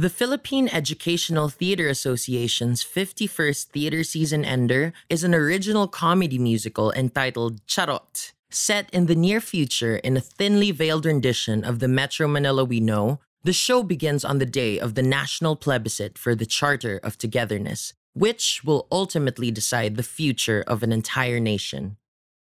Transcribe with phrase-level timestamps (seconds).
[0.00, 7.60] The Philippine Educational Theater Association's 51st theater season ender is an original comedy musical entitled
[7.66, 8.32] Charot.
[8.48, 12.80] Set in the near future in a thinly veiled rendition of the Metro Manila we
[12.80, 17.18] know, the show begins on the day of the national plebiscite for the Charter of
[17.18, 21.98] Togetherness, which will ultimately decide the future of an entire nation.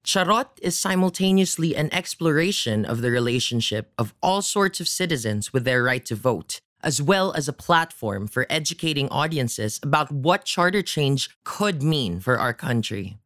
[0.05, 5.83] Charot is simultaneously an exploration of the relationship of all sorts of citizens with their
[5.83, 11.31] right to vote, as well as a platform for educating audiences about what charter change
[11.45, 13.19] could mean for our country.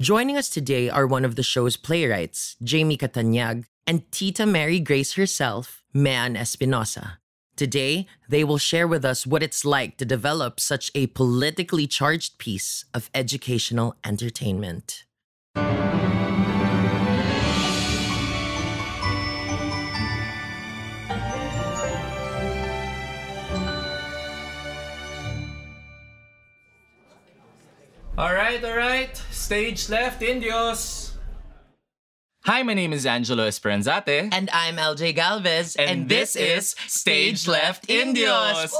[0.00, 5.14] Joining us today are one of the show's playwrights, Jamie Catanyag, and Tita Mary Grace
[5.14, 7.18] herself, Mean Espinosa.
[7.54, 12.38] Today, they will share with us what it's like to develop such a politically charged
[12.38, 15.04] piece of educational entertainment.
[28.18, 29.16] Alright, alright.
[29.30, 31.14] Stage left, Indios.
[32.44, 34.28] Hi, my name is Angelo Esperanzate.
[34.32, 38.74] And I'm LJ Galvez, And this is Stage Left Indios.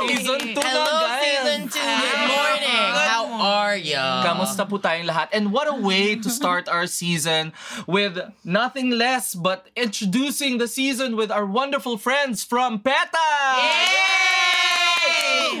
[0.00, 1.20] Season 2 na, Hello, guys.
[1.20, 1.74] season 2.
[1.76, 2.88] Good morning.
[2.96, 4.00] How are you?
[4.24, 5.28] Kamusta po tayong lahat?
[5.34, 7.52] And what a way to start our season
[7.86, 14.39] with nothing less but introducing the season with our wonderful friends from PETA!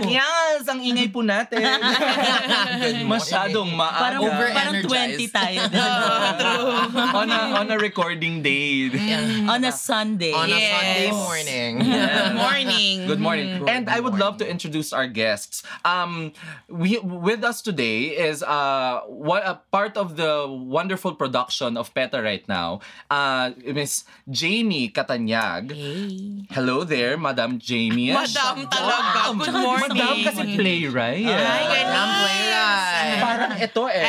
[0.06, 0.66] Yes!
[0.66, 1.60] Ang ingay po natin.
[3.10, 3.98] Masyadong maaga.
[4.16, 5.18] Parang, parang Over-energized.
[5.18, 5.60] 20 tayo.
[7.20, 8.90] on, a, on a recording day.
[9.46, 10.32] On a Sunday.
[10.32, 10.70] On a Yes.
[10.70, 11.72] Sunday morning.
[11.80, 12.94] Good morning.
[13.06, 13.48] Good morning.
[13.68, 15.62] and I would love to introduce our guests.
[15.84, 16.32] Um,
[16.68, 22.20] we with us today is uh what a part of the wonderful production of PETA
[22.22, 22.80] right now.
[23.10, 25.72] Uh, Miss Jamie Catanyag.
[26.50, 28.12] Hello there, Madam Jamie.
[28.12, 29.34] Madam talaga.
[29.38, 29.79] Good morning.
[29.80, 31.24] Madam kasi playwright.
[31.24, 32.08] Ay, ganun.
[32.20, 33.20] Playwright.
[33.20, 34.04] Parang ito eh.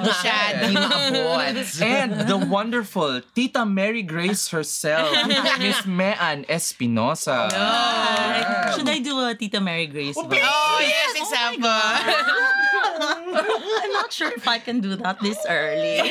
[0.00, 1.56] Ito siya, di maabot.
[1.80, 5.12] And the wonderful Tita Mary Grace herself,
[5.62, 7.48] Miss Mean Espinosa.
[8.74, 10.16] Should I do a Tita Mary Grace?
[10.16, 10.40] voice?
[10.40, 11.68] Oh, yes, example.
[13.80, 16.04] I'm not sure if I can do that this early.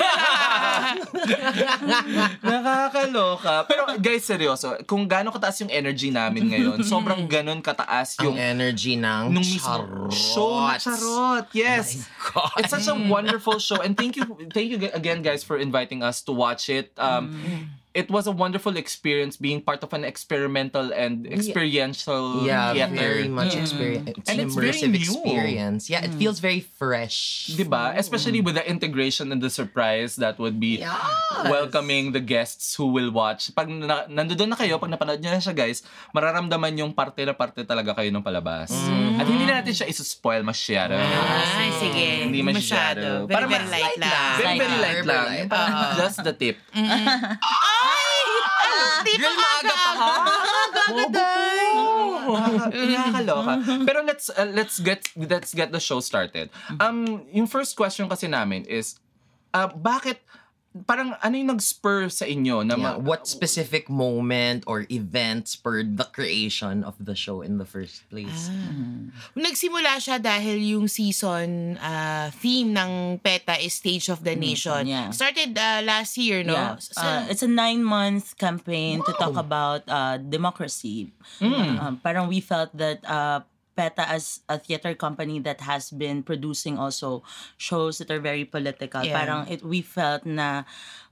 [2.43, 3.65] Nakakaloka.
[3.67, 8.37] Pero guys, seryoso, kung gaano kataas yung energy namin ngayon, sobrang ganon kataas Yung yung
[8.37, 10.11] energy ng nung charot.
[10.13, 11.45] show na charot.
[11.55, 12.05] Yes.
[12.33, 12.51] God.
[12.59, 16.21] It's such a wonderful show and thank you thank you again guys for inviting us
[16.25, 16.91] to watch it.
[16.97, 17.33] Um
[17.91, 22.93] it was a wonderful experience being part of an experimental and experiential Yeah, theater.
[22.95, 24.13] very much experience.
[24.13, 25.01] It's And an it's very immersive new.
[25.01, 25.81] experience.
[25.89, 27.49] Yeah, it feels very fresh.
[27.51, 27.97] Diba?
[27.97, 30.93] Especially with the integration and the surprise that would be Yes.
[31.49, 33.49] welcoming the guests who will watch.
[33.53, 35.81] Pag na, nandoon na kayo, pag napanood nyo na siya guys,
[36.13, 38.69] mararamdaman yung parte na parte talaga kayo ng palabas.
[39.17, 40.93] At hindi na natin siya isa-spoil masyado.
[40.93, 42.07] Ay, sige.
[42.29, 43.25] Hindi masyado.
[43.25, 44.13] Very, Parang very mas light lang.
[44.37, 44.77] Very, very lang.
[44.77, 45.25] light Very lang.
[45.25, 45.49] light.
[45.49, 46.57] Parang Just the tip.
[49.05, 50.13] Girl, maaga pa ha?
[52.69, 53.53] Nakakaloka.
[53.85, 56.49] Pero let's uh, let's get let's get the show started.
[56.79, 58.99] Um yung first question kasi namin is
[59.53, 60.21] uh, bakit
[60.85, 65.97] parang ano yung nag-spur sa inyo na Yeah, ma- what specific moment or event spurred
[65.97, 68.53] the creation of the show in the first place?
[69.33, 74.85] Nagsimula siya dahil yung season ah, theme ng PETA is Stage of the Nation.
[74.85, 75.09] yeah.
[75.09, 76.53] Started ah, last year, no?
[76.53, 76.75] Yeah.
[76.77, 81.09] Sa- Uh, it's a nine-month campaign to talk about uh, democracy.
[81.41, 83.41] Um, parang we felt that uh,
[83.79, 87.23] PETA as a theater company that has been producing also
[87.55, 88.99] shows that are very political.
[89.07, 89.15] Yeah.
[89.15, 90.67] Parang it, we felt na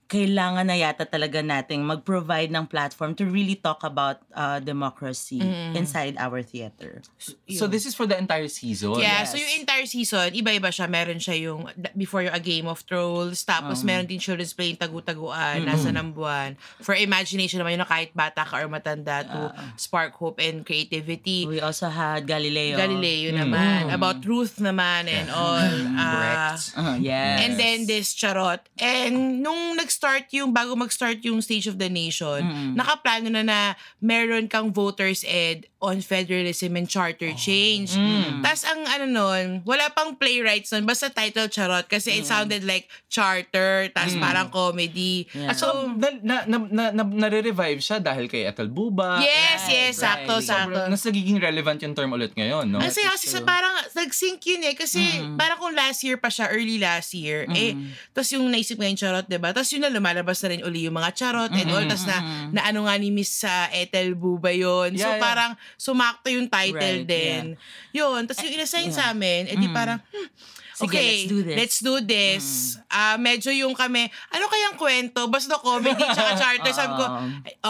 [0.08, 5.44] kailangan na yata talaga nating mag-provide ng platform to really talk about uh, democracy
[5.76, 7.04] inside our theater.
[7.52, 8.96] So this is for the entire season.
[8.98, 9.32] Yeah, Yes.
[9.32, 10.88] so yung entire season, iba-iba siya.
[10.88, 15.68] Meron siya yung before yung A Game of Trolls, tapos meron din Children's Play, Tagu-Taguan,
[15.68, 16.56] Nasa ng Buwan.
[16.80, 21.44] For imagination naman yun na kahit bata ka or matanda to spark hope and creativity.
[21.44, 22.80] We also had Galileo.
[22.80, 23.92] Galileo naman.
[23.92, 25.68] About truth naman and all.
[25.98, 26.64] Ah, Correct.
[26.78, 27.38] Uh, yes.
[27.44, 28.62] And then this charot.
[28.78, 32.46] And nung nag-start yung, bago mag-start yung Stage of the Nation,
[32.78, 33.60] nakaplano na na
[33.98, 37.94] meron kang voters ed on federalism and charter change.
[38.42, 42.90] Tapos ang ano nun, wala pang playwrights nun, basta title charot kasi it sounded like
[43.14, 45.30] charter, tapos parang comedy.
[45.38, 45.54] Yeah.
[45.54, 49.22] At so, na, na, na, na, na, nare-revive siya dahil kay Ethel Buba.
[49.22, 50.50] Yes, Right, yes, sakto, right.
[50.50, 50.80] sakto.
[50.90, 52.80] Mas nagiging relevant yung term ulit ngayon, no?
[52.82, 54.76] Kasi kasi sa parang nag-sync yun eh.
[54.78, 55.02] Kasi
[55.38, 57.78] parang kung last year pa siya, early last year, eh,
[58.18, 59.54] tapos yung naisip ngayon charot, diba?
[59.54, 61.86] Tapos yung na lumalabas na rin uli yung mga charot and all.
[61.86, 62.18] Tas na,
[62.50, 64.98] na ano nga ni Miss sa Ethel Buba yun.
[64.98, 65.24] so Yeah, yeah.
[65.24, 67.44] parang sumakto yung title Right, din.
[67.92, 68.24] Yun.
[68.24, 70.30] Tapos yung inassign sa amin, edi parang, hmm,
[70.78, 71.58] Sige, okay, let's do this.
[71.58, 72.46] let's do this.
[72.86, 75.26] Ah, medyo yung kami, ano kayang kwento?
[75.26, 76.70] Basta comedy tsaka charter.
[76.70, 77.06] Sabi ko,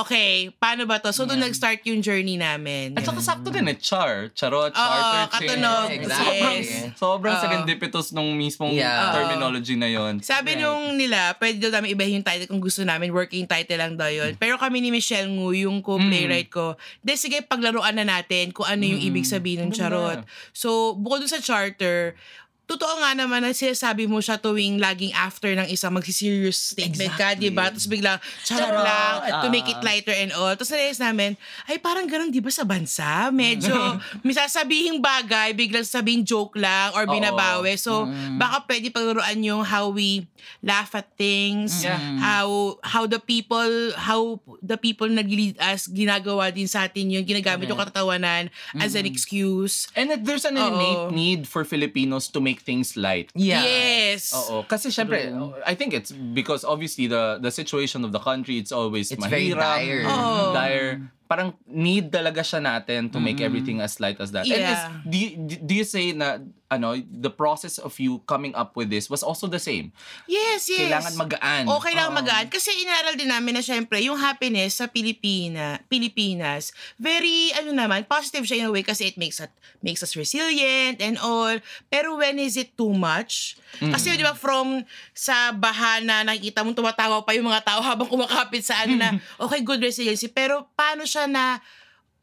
[0.04, 1.16] okay, paano ba to?
[1.16, 3.00] So doon nag-start yung journey namin.
[3.00, 5.88] At saka sakto din eh, char, charot, Oo, charter, katunog.
[5.88, 6.60] Exactly.
[6.68, 7.00] Yes.
[7.00, 7.42] Sobrang Oo.
[7.42, 9.16] serendipitus nung mismong Yeah.
[9.16, 10.20] terminology na yon.
[10.20, 13.96] Sabi nung nila, pwede daw namin ibahin yung title kung gusto namin, working title lang
[13.96, 14.36] daw yun.
[14.36, 18.84] Pero kami ni Michelle Ngu, yung co-playwright ko, de sige, paglaruan na natin kung ano
[18.84, 20.28] yung ibig sabihin ng charot.
[20.52, 22.20] So, bukod dun sa charter,
[22.68, 27.32] totoo nga naman na sinasabi mo siya tuwing laging after ng isang magsiserious statement ka,
[27.34, 27.72] di ba?
[27.72, 29.86] Tapos biglang, charot lang, to make it Ah.
[29.88, 30.52] lighter and all.
[30.52, 33.32] Tapos narealize namin, ay parang ganun di ba sa bansa?
[33.32, 33.72] Medyo,
[34.20, 37.80] may sasabihing bagay, biglang sabihin joke lang or binabawi.
[37.80, 38.04] So,
[38.36, 40.28] baka pwede paglaruan yung how we
[40.60, 42.00] laugh at things, Yeah.
[42.20, 42.48] how
[42.84, 47.80] how the people how the people nag-lead us ginagawa din sa atin yun, ginagamit yung
[47.80, 49.88] katatawanan as an excuse.
[49.96, 53.32] And there's an innate need for Filipinos to make things light.
[53.36, 53.64] Yeah.
[53.64, 54.34] Yes.
[54.34, 54.64] Oo.
[54.64, 55.32] Kasi syempre,
[55.66, 59.52] I think it's because obviously the the situation of the country, it's always It's very
[59.52, 60.04] mahirap, dire.
[60.06, 60.54] Oo.
[60.54, 60.92] dire.
[61.28, 64.44] Parang need talaga siya natin to make everything as light as that.
[64.44, 64.92] And is, Yeah.
[65.04, 65.30] do, you,
[65.60, 69.48] do you say na, ano, the process of you coming up with this was also
[69.48, 69.96] the same?
[70.28, 70.84] Yes, yes.
[70.84, 71.64] Kailangan magaan.
[71.72, 72.20] O kailangan Oo.
[72.20, 72.46] magaan.
[72.48, 78.44] Kasi inaral din namin na syempre, yung happiness sa Pilipina, Pilipinas, very, ano naman, positive
[78.44, 79.48] siya in a way kasi it makes us,
[79.80, 81.56] makes us resilient and all.
[81.88, 83.56] Pero when is it too much?
[83.80, 84.84] Kasi di ba from
[85.16, 89.10] sa bahana, nakikita mo tumatawa pa yung mga tao habang kumakapit sa ano na,
[89.44, 90.28] okay, good resiliency.
[90.28, 91.62] Pero paano siya na,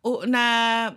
[0.05, 0.45] o, na,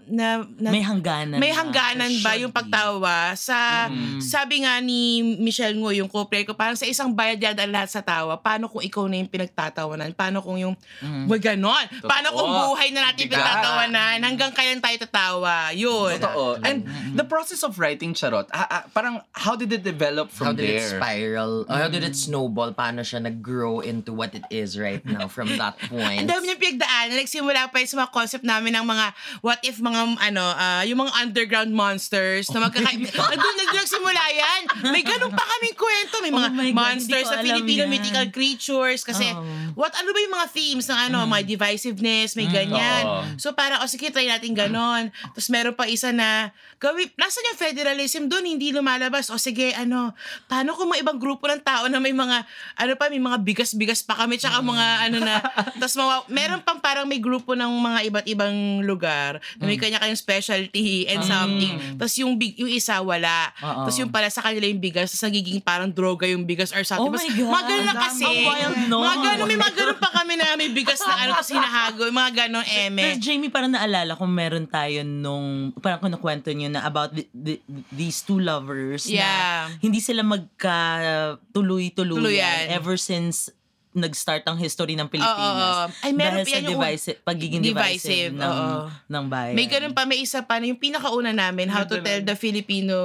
[0.03, 1.39] na, na May hangganan.
[1.39, 1.63] may na.
[1.63, 3.31] hangganan ba yung pagtawa?
[3.33, 3.87] Sa,
[4.19, 4.99] sabi nga ni
[5.39, 8.83] Michelle Ngo, yung co-player ko, parang sa isang bayad yan lahat sa tawa, paano kung
[8.83, 10.11] ikaw na yung pinagtatawanan?
[10.11, 10.75] Paano kung yung,
[11.23, 11.87] wag ganon?
[12.03, 13.39] Paano kung buhay na natin Bigat.
[13.39, 14.17] pinagtatawanan?
[14.19, 15.71] Hanggang kailan tayo tatawa?
[15.71, 16.19] Yun.
[16.19, 16.59] Totoo.
[16.59, 16.83] And
[17.15, 20.67] the process of writing Charot, ah, ah, parang how did it develop from How did
[20.67, 20.99] it there?
[20.99, 21.63] spiral?
[21.63, 22.75] Or how did it snowball?
[22.75, 26.21] Paano siya nag-grow into what it is right now from that point?
[26.21, 27.15] Ang dami niyang pinagdaan.
[27.15, 28.96] Nagsimula pa yun sa mga concept namin ng mga
[29.45, 32.89] what if mga ano, ah, yung mga underground monsters na magkaka...
[33.33, 34.61] Andun na nagsimula yan.
[34.91, 36.15] May ganun pa kaming kwento.
[36.23, 37.91] May mga Oh monsters sa Filipino yan.
[37.91, 39.01] mythical creatures.
[39.03, 39.75] Kasi Oo.
[39.77, 43.03] what ano ba yung mga themes ng ano, mga divisiveness, may ganyan.
[43.05, 43.21] Oo.
[43.39, 45.13] So para, o sige, try natin ganon.
[45.33, 49.29] Tapos meron pa isa na, gawin, nasan yung federalism doon, hindi lumalabas.
[49.33, 50.13] O sige, ano,
[50.45, 52.45] paano kung mga ibang grupo ng tao na may mga,
[52.77, 55.41] ano pa, may mga bigas-bigas pa kami, tsaka mga ano na,
[55.81, 60.15] tapos mga, meron pang parang may grupo ng mga iba't ibang lugar na may kanya-kanyang
[60.15, 61.75] specialty and something.
[61.99, 63.51] Tapos yung, big, yung isa, wala.
[63.59, 63.83] Oo.
[63.83, 67.03] Tapos yung pala sa kanila yung bigas, tapos nagiging parang droga yung bigas or something.
[67.03, 67.51] Oh my God.
[67.51, 68.23] Mga ganun na Ang kasi.
[68.23, 69.01] Ang wild nun.
[69.03, 72.31] Mga ganun, may mga ganun pa kami na may bigas na ano, tapos hinahago, mga
[72.37, 73.01] ganun eme.
[73.03, 77.59] Pero Jamie, parang naalala kung meron tayo nung, parang kinukwento nyo na about the, the-
[77.91, 79.67] these two lovers Yeah.
[79.67, 82.63] na hindi sila magka-tuloy-tuluyan Tuluyan.
[82.69, 83.49] ever since
[83.97, 85.33] nag-start ang history ng Pilipinas.
[85.33, 85.51] Oo,
[85.83, 85.85] oo.
[85.99, 88.81] Ay, meron Dahil pa sa yan yung- divisive, pagiging divisive, Divisive, ng, oo.
[89.03, 89.53] ng bayan.
[89.53, 92.95] May ganun pa, may isa pa na yung pinakauna namin, How to Tell the Filipino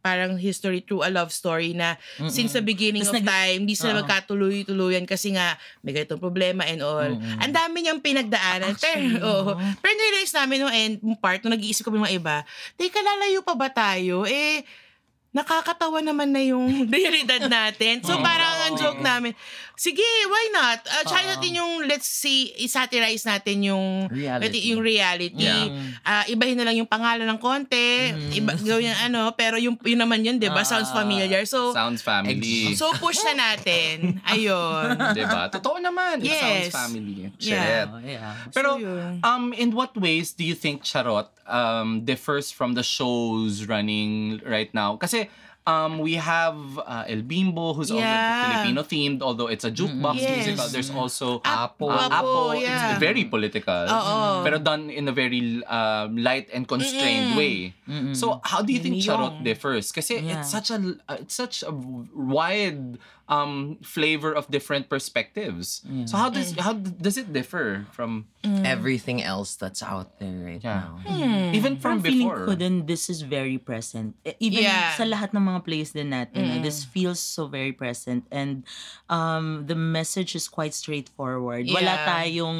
[0.00, 3.76] parang history through a love story na since the beginning Tas of nag- time, di
[3.76, 4.00] sila Oo.
[4.00, 7.04] magkatuloy-tuluyan kasi nga may ganitong problema and all.
[7.12, 8.72] Ang dami niyang pinagdaanan.
[8.72, 9.52] Actually, pero, oo.
[9.52, 9.60] no?
[9.76, 12.36] pero nirealize namin end yung part, nung nag-iisip kami mga iba,
[12.74, 14.24] teka, lalayo pa ba tayo?
[14.24, 14.64] Eh,
[15.30, 18.02] nakakatawa naman na yung realidad natin.
[18.02, 19.30] So parang ang joke namin,
[19.80, 20.84] sige, why not?
[20.84, 24.68] Uh, try natin yung, let's see, isatirize natin yung Reality.
[24.68, 25.40] yung reality.
[25.40, 25.72] Yeah.
[26.04, 29.96] Ah, ibahin na lang yung pangalan ng konti, iba, gawin yung ano, pero yung, yun
[29.96, 30.60] naman yun, di ba?
[30.68, 31.48] Sounds familiar.
[31.48, 32.76] So, Sounds family.
[32.76, 34.20] so push na natin.
[34.28, 35.00] Ayun.
[35.16, 35.48] diba?
[35.48, 36.20] Totoo naman.
[36.20, 36.68] It Yes.
[36.68, 37.32] sounds family.
[37.40, 37.40] Yeah.
[37.40, 37.86] Shit.
[37.88, 38.32] Oh, yeah.
[38.52, 38.70] Pero,
[39.24, 44.68] um, in what ways do you think Charot um, differs from the shows running right
[44.76, 45.00] now?
[45.00, 45.32] Kasi,
[45.66, 48.64] um, we have uh, El Bimbo, who's also Yeah.
[48.64, 50.46] Filipino themed, although it's a jukebox Yes.
[50.46, 50.66] musical.
[50.72, 51.88] There's also Apo.
[51.88, 52.90] uh, Apo, yeah.
[52.94, 53.84] It's very political.
[53.86, 54.42] Oo.
[54.42, 57.74] Pero done in a very um, light and constrained way.
[58.14, 59.92] So, how do you think Charot differs?
[59.92, 60.40] Kasi Yeah.
[60.40, 61.70] it's such a uh, it's such a
[62.14, 62.98] wide
[63.30, 65.86] um flavor of different perspectives.
[66.10, 70.96] So how does how does it differ from Everything else that's out there right Yeah.
[71.04, 71.52] now.
[71.54, 72.48] even from feeling before?
[72.48, 74.16] ko din, this is very present.
[74.26, 74.96] E- Even Yeah.
[74.96, 78.24] sa lahat ng mga plays din natin, na this feels so very present.
[78.32, 78.64] And
[79.12, 81.68] um, the message is quite straightforward.
[81.70, 82.08] Wala Yeah.
[82.08, 82.58] tayong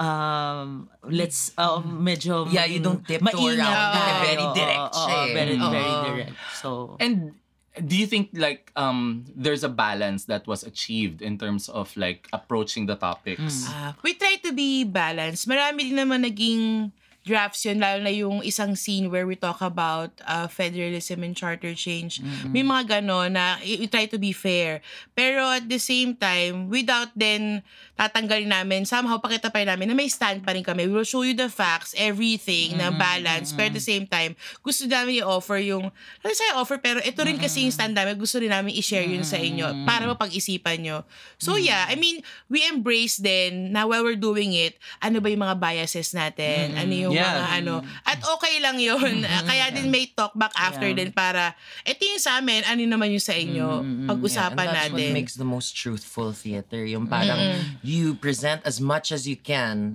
[0.00, 4.12] um, let's, uh, medyo Yeah, you don't tiptoe around tayo.
[4.24, 5.32] Very Oo, direct oo, siya eh.
[5.36, 6.36] very, very direct.
[6.56, 7.36] So, And
[7.80, 12.28] do you think like um there's a balance that was achieved in terms of like
[12.32, 13.66] approaching the topics?
[13.68, 15.48] Ah, we try to be balanced.
[15.48, 20.08] Marami din naman naging drafts yun, lalo na yung isang scene where we talk about
[20.24, 22.24] uh, federalism and charter change.
[22.48, 24.80] May mga gano'n na we try to be fair.
[25.12, 27.60] Pero at the same time, without then
[28.00, 30.88] tatanggalin namin, somehow pakita pa rin namin na may stand pa rin kami.
[30.88, 33.52] We will show you the facts, everything, na balance.
[33.52, 34.32] Pero at the same time,
[34.64, 38.40] gusto namin i-offer yung, ano sa offer, pero ito rin kasi yung stand namin, gusto
[38.40, 41.04] rin namin i-share yun sa inyo para mapag-isipan nyo.
[41.36, 45.44] So yeah, I mean, we embrace then na while we're doing it, ano ba yung
[45.44, 46.72] mga biases natin?
[46.80, 47.26] Ano yung Yeah.
[47.36, 47.74] mga ano?
[48.06, 49.26] At okay lang yun.
[49.50, 50.96] Kaya din may talk back after Yeah.
[51.04, 51.52] din para,
[51.84, 53.84] ito yung sa amin, ano naman yung sa inyo?
[54.08, 55.10] Pag-usapan and that's natin.
[55.12, 56.86] what makes the most truthful theater.
[56.88, 59.90] Yung parang you present as much as you can,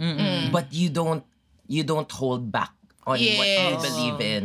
[0.52, 1.24] but you don't
[1.72, 2.76] you don't hold back
[3.08, 3.82] on what you Yes.
[3.82, 4.44] believe in.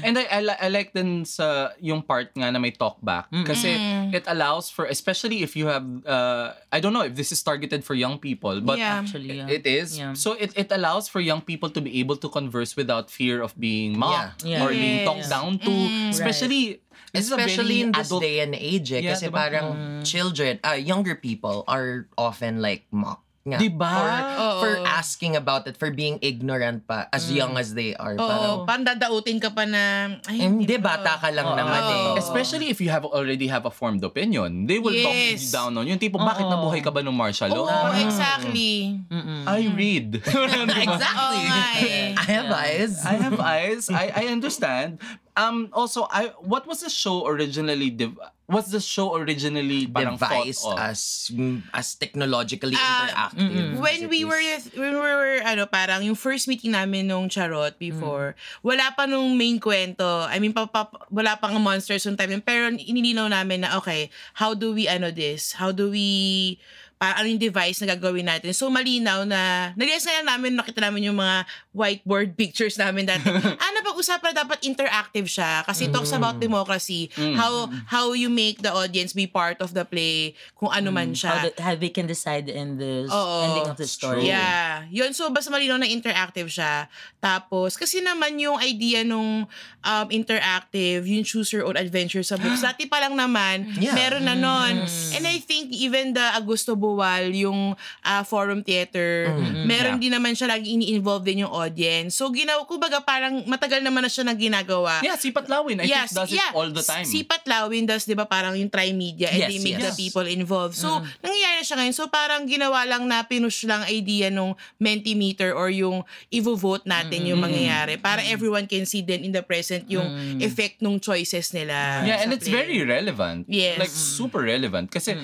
[0.00, 3.76] And I, I, I like din sa yung part nga na may talk back kasi
[4.16, 7.84] it allows for especially if you have uh, I don't know if this is targeted
[7.84, 9.00] for young people but Yeah.
[9.04, 9.48] Actually, yeah.
[9.52, 10.16] it is Yeah.
[10.16, 13.52] so it, it allows for young people to be able to converse without fear of
[13.60, 14.64] being mocked Yeah.
[14.64, 15.08] or being Yes.
[15.08, 15.72] talked down to
[16.16, 16.80] especially
[17.12, 19.38] this Especially in this adult day and age, eh, Yeah, kasi diba?
[19.38, 19.66] parang
[20.02, 23.26] children, uh, younger people are often like mocked.
[23.40, 23.88] Nga, Diba?
[23.88, 24.60] For, Oo.
[24.60, 28.12] for asking about it, for being ignorant pa, as young as they are.
[28.12, 31.88] Oo, Parang, pandadautin ka pa na, ay, eh, hindi, bata ka lang naman Oo.
[32.14, 32.20] eh.
[32.20, 35.48] Especially if you have already have a formed opinion, they will talk you Yes.
[35.48, 35.88] down on.
[35.88, 36.52] Yung tipo, bakit Oo.
[36.52, 37.88] nabuhay ka ba nung martial Oo, law?
[37.96, 39.00] exactly.
[39.48, 40.20] I read.
[40.84, 41.40] exactly.
[41.40, 42.12] Oo nga eh.
[42.12, 42.92] I have eyes.
[43.08, 43.82] I have eyes.
[43.88, 45.00] I I understand.
[45.38, 48.18] Um also I what was the show originally div-
[48.50, 50.74] was the show originally parang devised of?
[50.74, 53.46] as mm, as technologically Ah, interactive.
[53.46, 54.26] as when we is.
[54.26, 54.42] were
[54.74, 58.34] when we were ano parang yung first meeting namin nung Charot before
[58.66, 62.74] wala pa nung main kwento I mean pa, pa, wala pang monsters yung time pero
[62.74, 66.58] inilinaw namin na okay how do we ano this how do we
[67.00, 68.52] pa ano yung device na gagawin natin.
[68.52, 73.24] So, malinaw na, nag-guess na lang namin, nakita namin yung mga whiteboard pictures namin dati.
[73.72, 77.08] ano pag-usapan na dapat interactive siya kasi it talks about democracy,
[77.40, 81.32] how how you make the audience be part of the play, kung ano man siya.
[81.32, 83.48] How, the, how they can decide in the Oo.
[83.48, 84.28] ending of the story.
[84.28, 84.84] Yeah.
[84.92, 86.84] Yun, so basta malinaw na interactive siya.
[87.16, 89.48] Tapos, kasi naman yung idea nung
[89.80, 92.60] um, interactive, yung choose your own adventure sa books.
[92.68, 93.96] Dati pa lang naman, Yeah.
[93.96, 94.84] meron na nun.
[95.16, 99.30] And I think even the Augusto Buwal, yung uh, forum theater,
[99.62, 102.18] meron din naman siya lagi ini-involve din yung audience.
[102.18, 104.98] So, ginawa, kumbaga parang matagal naman na siya na ginagawa.
[105.06, 105.78] Yeah, Sipat Lawin.
[105.78, 106.50] I Yes, think does yeah.
[106.50, 107.06] it all the time.
[107.06, 109.98] Sipat Lawin does, di ba, parang yung tri-media and Yes, they make the yes.
[109.98, 110.74] people involved.
[110.74, 111.94] So, nangyayari na siya ngayon.
[111.94, 116.02] So, parang ginawa lang na pinush lang idea nung Mentimeter or yung
[116.34, 120.08] i-vote natin yung mangyayari para everyone can see then in the present yung
[120.40, 122.02] effect nung choices nila.
[122.02, 122.64] yeah, and it's play.
[122.64, 123.44] very relevant.
[123.46, 123.78] Yes.
[123.78, 125.14] Like super relevant kasi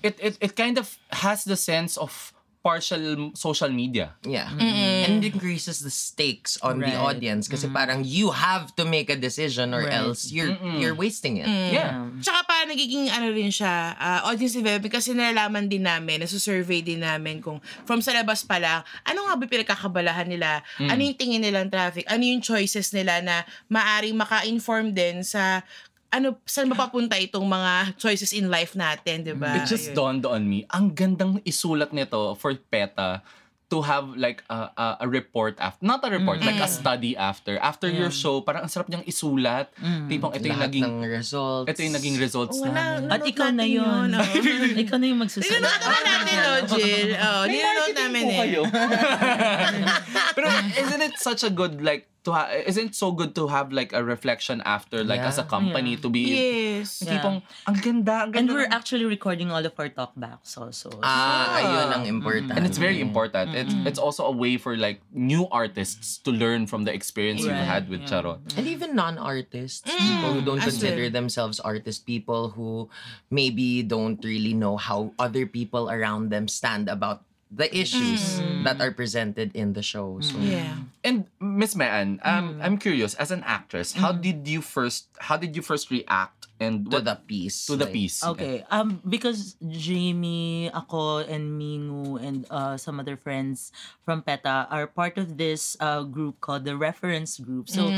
[0.00, 4.12] it, it it kind of has the sense of partial social media.
[4.20, 4.52] Yeah.
[4.52, 7.00] And it increases the stakes on the Right.
[7.16, 9.96] audience kasi parang you have to make a decision or Right.
[9.96, 11.48] else you're you're wasting it.
[11.48, 12.04] Yeah.
[12.20, 17.00] Tsaka pa nagiging ano rin siya, ah, audience development kasi nalalaman din namin, nasa-survey din
[17.00, 20.60] namin kung from sa labas pa lang, ano nga ba pinagkakabalahan nila?
[20.84, 22.04] Ano yung tingin nilang traffic?
[22.12, 25.64] Ano yung choices nila na maaring maka-inform din sa
[26.10, 29.54] ano saan mapapunta itong mga choices in life natin, 'di ba?
[29.56, 29.96] It just Ayun.
[29.96, 33.22] dawned on me, ang gandang isulat nito for PETA
[33.70, 37.54] to have like a, a, a report after, not a report, like a study after.
[37.62, 39.70] After your show, parang ang sarap niyang isulat.
[40.10, 41.70] Tipong ito yung Lahat naging, ng results.
[41.70, 43.14] ito yung naging results Oh, wala, namin.
[43.14, 44.08] At ikaw na natin yun.
[44.10, 44.26] oh.
[44.82, 45.62] ikaw na yung magsusunod.
[45.62, 47.10] Nanonood naman natin, no, Jill?
[47.14, 48.42] Oh, nanonood namin eh.
[50.34, 53.92] Pero isn't it such a good like to ha- isn't so good to have like
[53.96, 55.48] a reflection after like as a Yeah.
[55.48, 57.00] company to be Yes.
[57.00, 57.16] Yeah.
[57.16, 60.92] tipong ang ganda, ang And we're ng- actually recording all of our talkbacks also.
[61.00, 62.52] Ah, ayun ang important.
[62.52, 62.56] Mm-hmm.
[62.60, 63.08] and it's very mm-hmm.
[63.08, 63.56] important.
[63.56, 63.88] It's mm-hmm.
[63.88, 67.64] it's also a way for like new artists to learn from the experience you've Right.
[67.80, 68.20] had with Yeah.
[68.20, 68.40] Charot.
[68.56, 71.16] And even non-artists, people who don't as consider well.
[71.24, 72.92] themselves artists, people who
[73.32, 78.94] maybe don't really know how other people around them stand about the issues that are
[78.94, 80.22] presented in the show.
[80.22, 80.79] So, Yeah.
[81.02, 85.56] And Miss Mean, um, I'm curious as an actress, how did you first how did
[85.56, 87.66] you first react and to what, the piece.
[87.66, 88.22] to the like, piece?
[88.22, 88.62] Okay.
[88.70, 93.72] Um, because Jamie, ako, and Mingu, and uh, some other friends
[94.04, 97.72] from PETA are part of this uh, group called the Reference Group.
[97.72, 97.88] So,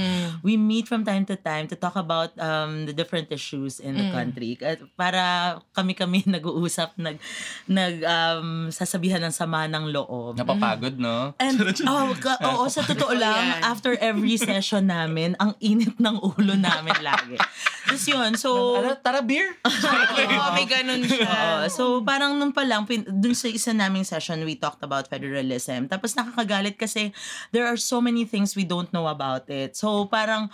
[0.47, 4.15] we meet from time to time to talk about um, the different issues in the
[4.15, 4.55] country.
[4.63, 7.19] At para kami-kami nag-uusap, nag,
[7.67, 10.39] nag um, sasabihan ng sama ng loob.
[10.39, 11.35] Napapagod, no?
[11.43, 11.59] And,
[11.91, 16.95] oh, ka, oo, sa totoo lang, after every session namin, ang init ng ulo namin
[17.03, 17.35] lagi.
[17.89, 18.52] Tapos yun, so...
[18.55, 19.57] Ano, tara beer?
[19.67, 21.65] Oo, may ganun siya.
[21.77, 25.89] So parang nung pa lang, pin, dun sa isa naming session, we talked about federalism.
[25.89, 27.15] Tapos nakakagalit kasi
[27.55, 29.75] there are so many things we don't know about it.
[29.79, 30.53] So parang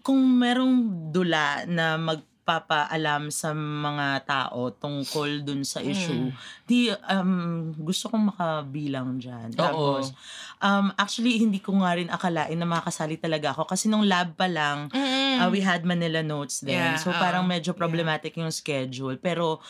[0.00, 1.96] kung merong dula na
[2.40, 6.32] magpapaalam sa mga tao tungkol dun sa issue,
[6.64, 9.52] di um, gusto kong makabilang dyan.
[9.52, 10.16] Tapos,
[10.58, 14.48] um, actually, hindi ko nga rin akalain na makakasali talaga ako kasi nung lab pa
[14.48, 15.46] lang, Mm.
[15.46, 16.96] uh, we had Manila notes then.
[16.96, 17.20] Yeah, so oo.
[17.20, 19.20] parang medyo problematic yung schedule.
[19.20, 19.60] Pero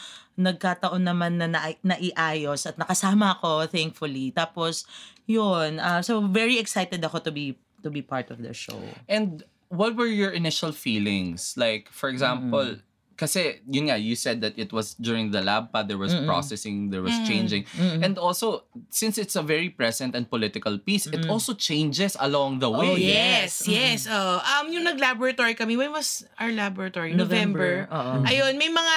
[0.40, 4.32] nagkataon naman na na naiayos at nakasama ako thankfully.
[4.32, 4.88] Tapos
[5.28, 8.80] yun, uh, so very excited ako to be to be part of the show.
[9.04, 11.54] And what were your initial feelings?
[11.56, 12.76] Like, for example,
[13.20, 16.88] kasi yun nga, you said that it was during the lab pa, there was processing,
[16.88, 17.68] there was changing.
[17.76, 22.72] And also, since it's a very present and political piece, it also changes along the
[22.72, 22.88] way.
[22.88, 24.08] Oh, Yes, yes.
[24.08, 27.12] Oh, um yung nag-laboratory kami, when was our laboratory?
[27.12, 27.84] November.
[27.92, 28.24] Oo.
[28.24, 28.96] Ayun, may mga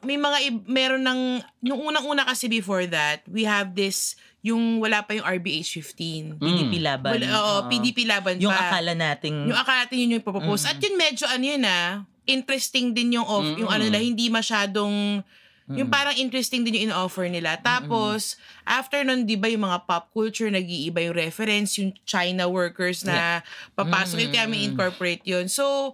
[0.00, 1.20] may mga ib- meron ng
[1.68, 6.38] yung unang-una kasi before that, we have this yung wala pa yung RBH 15.
[6.38, 7.10] PDP laban.
[7.18, 7.66] Wala, oo, Oo.
[7.66, 8.70] PDP laban Yung pa.
[8.70, 10.62] akala nating Yung akala natin yun yung ipopropose.
[10.64, 15.24] At yun medyo ano yun ah, interesting din yung off, yung ano nila, hindi masyadong
[15.68, 17.60] yung parang interesting din yung in-offer nila.
[17.60, 23.04] Tapos, after nun, di ba, yung mga pop culture, nag-iiba yung reference, yung China workers
[23.04, 23.44] na
[23.76, 25.44] papasok, yung kaya may incorporate yun.
[25.44, 25.92] So,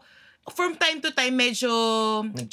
[0.53, 1.73] from time to time, medyo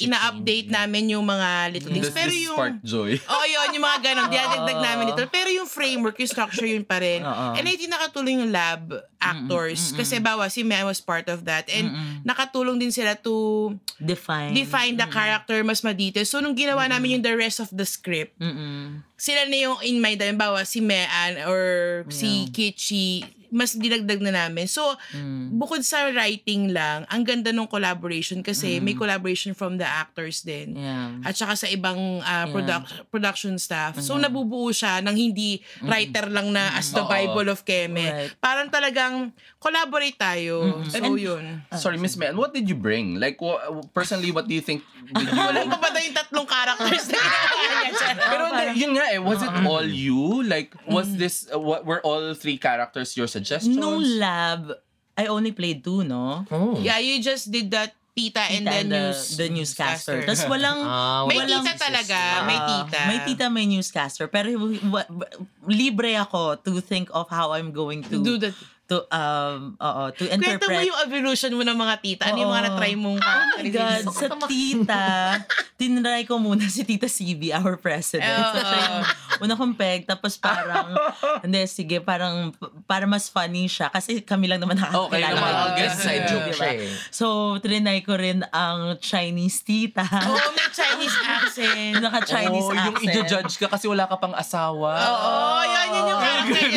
[0.00, 2.08] ina-update namin yung mga little things.
[2.08, 2.56] Does Pero yung...
[2.56, 3.12] spark joy?
[3.32, 4.26] Oo, yun, yung mga ganun.
[4.32, 5.22] Dinadagdag namin ito.
[5.28, 7.20] Pero yung framework, yung structure yun pa rin.
[7.20, 7.52] Oo.
[7.52, 9.92] And I think nakatulong yung lab actors.
[9.92, 11.68] Kasi bawa, si Mea was part of that.
[11.68, 11.92] And
[12.24, 14.56] nakatulong din sila to define.
[14.56, 16.24] define the character mas ma-detail.
[16.24, 19.04] So, nung ginawa namin yung the rest of the script, Mm-mm.
[19.20, 20.24] sila na yung in mind.
[20.38, 24.64] Bawa, si Mean or si Kichi, mas dinagdag na namin.
[24.64, 25.54] So, Mm.
[25.54, 30.72] bukod sa writing lang, ang ganda ng collaboration kasi may collaboration from the actors din
[30.72, 31.20] Yeah.
[31.22, 34.00] at saka sa ibang uh, produc- production staff.
[34.00, 37.06] So nabubuo siya ng hindi writer lang na as the Oo.
[37.06, 38.00] Bible of Keme.
[38.02, 38.32] Right.
[38.38, 40.80] Parang talagang collaborate tayo.
[40.88, 41.60] So yun.
[41.70, 43.20] Sorry, Miss Mel, what did you bring?
[43.20, 43.60] Like, wha-
[43.92, 44.80] personally, what do you think?
[45.04, 45.36] Did you...
[45.42, 47.20] Walang pa ba yung tatlong characters na?
[48.32, 50.40] Pero yun nga eh, was it all you?
[50.42, 53.76] Like, was this, uh, what, were all three characters your suggestions?
[53.76, 54.70] Nung lab,
[55.12, 56.46] I only played two, no?
[56.48, 56.78] Oh.
[56.78, 60.20] Yeah, you just did that tita and Tita and the, news, the newscaster.
[60.20, 60.28] newscaster.
[60.28, 60.78] Tapos walang...
[60.88, 62.18] Ah, May walang- tita talaga.
[62.44, 62.98] may Ah, tita.
[63.08, 64.28] May tita, may newscaster.
[64.28, 64.52] Pero
[64.88, 65.32] wa- wa-
[65.64, 68.20] libre ako to think of how I'm going to...
[68.22, 68.52] Do that.
[68.92, 70.84] To, um, oo, to Kwento mo interpret.
[70.84, 72.22] yung evolution mo ng mga tita.
[72.28, 72.68] Ano yung mga Oo.
[72.76, 75.04] na-try mong Oh my God, sa tita,
[75.80, 78.28] tinry ko muna si Tita CB, our president.
[78.28, 78.52] Oo.
[78.60, 79.00] Siya yung
[79.48, 80.92] una kong peg, tapos parang,
[81.44, 82.52] hindi, sige, parang,
[82.84, 83.88] para mas funny siya.
[83.88, 85.08] Kasi kami lang naman nakakilala.
[85.08, 85.52] Okay, naman.
[85.56, 86.58] mga Guess side joke diba?
[86.60, 86.92] siya eh.
[87.08, 90.04] So, trinay ko rin ang Chinese tita.
[90.28, 91.96] Oo, oh, may Chinese accent.
[91.96, 93.24] Naka-Chinese oh, yung accent.
[93.24, 94.92] i-judge ka kasi wala ka pang asawa.
[95.00, 95.32] Oo,
[95.64, 96.68] yan yun yung character.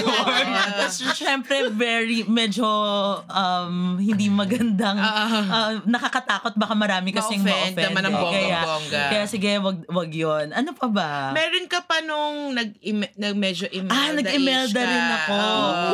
[0.56, 2.66] Tapos, syempre, very, medyo,
[3.26, 7.86] um, hindi magandang, uh, nakakatakot, baka marami kasing Ma-offend ma-offend.
[7.90, 8.52] naman ng eh.
[8.92, 10.52] Kaya, sige, wag, wag yun.
[10.52, 11.12] Ano pa ba?
[11.32, 12.76] Meron ka pa nung nag,
[13.16, 15.40] nag medyo imelda Ah, nag-imelda rin ako.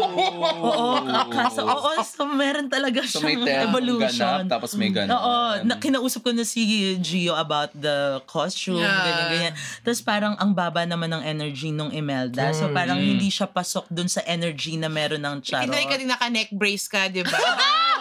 [0.01, 0.87] Oo,
[1.27, 4.37] kaso, oo, so meron talaga So may siyang term evolution.
[4.41, 5.13] ganap, tapos may ganap.
[5.13, 6.63] Oo, na, kinausap ko na si
[6.97, 9.03] Gio about the costume, Yeah.
[9.03, 9.53] ganyan, ganyan.
[9.81, 12.49] Tapos parang ang baba naman ng energy nung Imelda.
[12.51, 15.67] So parang hindi siya pasok dun sa energy na meron ng Charot.
[15.67, 17.37] Tinry ka din naka-neck brace ka, di ba?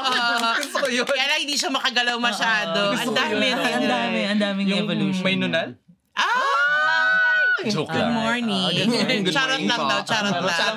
[0.61, 1.05] Gusto ko yun.
[1.05, 2.97] Kaya lang hindi siya makagalaw masyado.
[2.97, 3.47] Gusto Ang ko dami.
[3.47, 3.61] yun.
[3.61, 5.21] Ang dami, ang daming Yung evolution.
[5.23, 5.43] may niya.
[5.45, 5.69] nunal?
[6.17, 6.60] Ah!
[7.69, 8.15] Joke Good lang.
[8.17, 8.73] morning.
[8.73, 9.89] good morning, good charot morning lang po.
[9.91, 10.77] daw, charot lang.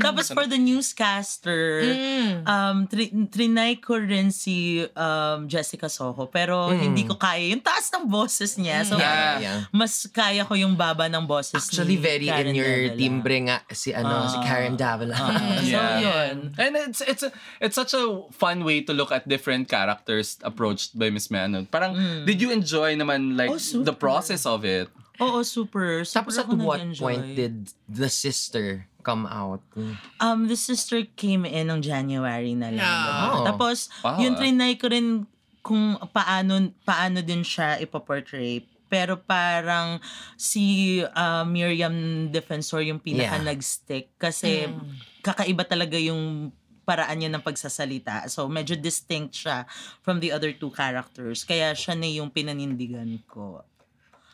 [0.04, 2.48] Tapos for the newscaster, Mm.
[2.48, 6.26] um, tri- trinay ko rin si um, Jessica Soho.
[6.26, 8.86] Pero hindi ko kaya yung taas ng boses niya.
[8.86, 9.38] So, Yeah.
[9.38, 9.58] Yeah.
[9.70, 12.96] mas kaya ko yung baba ng boses Actually, ni very Karen in your Davila.
[12.96, 15.16] timbre nga si ano si Karen Davila.
[15.62, 15.98] So, Yeah.
[16.00, 16.54] yun.
[16.56, 20.96] And it's it's a, it's such a fun way to look at different characters approached
[20.96, 21.66] by Miss Manon.
[21.66, 21.92] Parang
[22.24, 23.84] did you enjoy naman like Oh, super.
[23.92, 24.88] the process of it?
[25.20, 26.06] Oo, super.
[26.06, 27.02] super Tapos at what nag-enjoy.
[27.02, 29.60] point did the sister come out?
[30.16, 32.88] Um, the sister came in ng January na lang.
[33.34, 33.44] Oh.
[33.44, 34.38] Tapos, Wow, yun ah.
[34.38, 35.26] trinay ko rin
[35.60, 38.62] kung paano, paano din siya ipoportray.
[38.86, 39.98] Pero parang
[40.36, 43.46] si uh, Miriam Defensor yung pinaka Yeah.
[43.46, 44.12] nag-stick.
[44.16, 44.68] Kasi
[45.20, 48.26] kakaiba talaga yung paraan niya ng pagsasalita.
[48.26, 49.64] So, medyo distinct siya
[50.02, 51.46] from the other two characters.
[51.46, 53.62] Kaya siya na yung pinanindigan ko.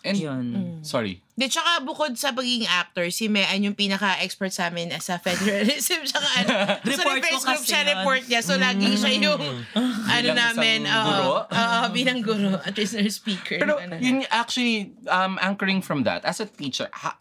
[0.08, 0.44] And, Yun.
[0.80, 1.20] sorry.
[1.36, 6.00] Di, tsaka bukod sa pagiging actor, si Mean yung pinaka-expert sa amin sa federalism.
[6.08, 6.50] Tsaka ano,
[6.82, 7.88] sa ko group kasi siya, yun.
[7.92, 8.40] report niya.
[8.42, 11.30] So, lagi siya yung, ano Bilang namin, oo, guro?
[11.46, 13.60] oo, bilang guro at listener speaker.
[13.60, 14.00] Pero Ano.
[14.00, 17.14] yun actually um anchoring from that as a teacher, how,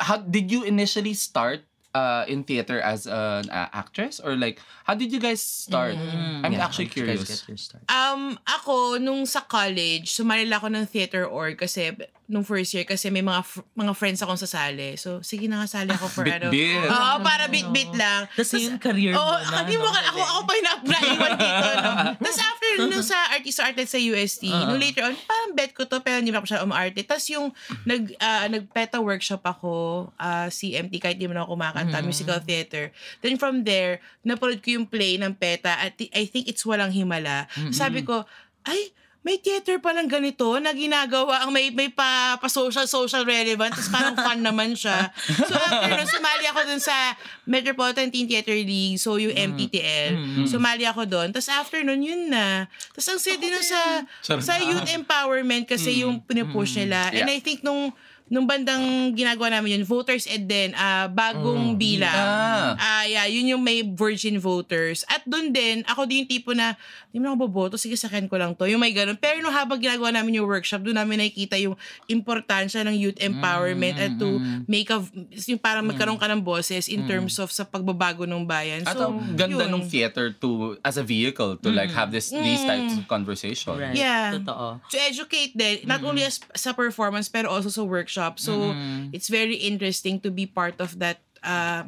[0.00, 1.62] how did you initially start
[1.96, 5.96] uh in theater as an uh, actress or like how did you guys start?
[5.96, 7.40] I'm Yeah, actually how did you guys curious.
[7.42, 7.82] get your start?
[7.88, 11.90] Um, ako, nung sa college, sumali ako ng theater org kasi
[12.26, 14.98] nung first year kasi may mga fr- mga friends akong sasali.
[14.98, 16.50] So, sige na nga sali ako for ano.
[16.50, 16.90] Bit-bit.
[16.90, 18.26] Oo, para bit-bit lang.
[18.34, 19.62] Tapos yung career Oo, mo na.
[19.62, 19.94] hindi mo no?
[19.94, 21.66] ka, ako, ako pa yung na- naiwan dito.
[21.70, 21.90] No?
[22.22, 26.02] Tapos after nung sa artist artist sa UST, nung later on, parang bet ko to,
[26.02, 27.00] pero hindi pa ako siya umarte.
[27.06, 27.46] Tapos yung
[27.86, 29.72] nag, ah, nag-PETA workshop ako,
[30.18, 31.54] ah, CMT, kahit di mo na ako
[31.86, 32.90] kumakanta, musical theater.
[33.22, 37.46] Then from there, napanood ko yung play ng PETA at I think it's Walang Himala.
[37.70, 38.26] Sabi ko,
[38.66, 38.90] ay,
[39.26, 43.90] may theater palang ganito na ginagawa ang may may pa, pa social social relevant tapos
[43.90, 45.10] parang fun naman siya.
[45.50, 46.94] So after nun, sumali ako dun sa
[47.42, 50.46] Metropolitan Teen Theater League, so yung MTTL.
[50.46, 51.34] Sumali ako doon.
[51.34, 52.70] Tapos after nun, yun na.
[52.94, 57.10] Tapos ang sad din nun sa, sa youth empowerment kasi yung pinupush nila.
[57.10, 57.34] And Yeah.
[57.34, 57.90] I think nung
[58.26, 62.10] nung bandang ginagawa namin yun, voters ed din, ah, bagong bilang.
[62.10, 62.74] Ah.
[62.74, 65.06] Ah, yeah, yun yung may virgin voters.
[65.06, 66.74] At doon din, ako din yung tipo na,
[67.14, 68.66] hindi mo na ako boboto, sige sakin ko lang to.
[68.66, 69.14] Yung may ganun.
[69.14, 71.78] Pero nung habang ginagawa namin yung workshop, doon namin nakikita yung
[72.10, 74.98] importansya ng youth empowerment at to make a,
[75.46, 78.82] yung parang magkaroon ka ng boses in terms of sa pagbabago ng bayan.
[78.82, 79.78] At So, ang ganda yun.
[79.78, 83.76] ng theater to as a vehicle to like have this these types of conversation.
[83.78, 83.94] Right.
[83.94, 84.34] Yeah.
[84.42, 84.82] Totoo.
[84.90, 88.14] to educate din, not only as, sa performance, pero also sa workshop.
[88.36, 88.72] So,
[89.12, 91.84] it's very interesting to be part of that uh,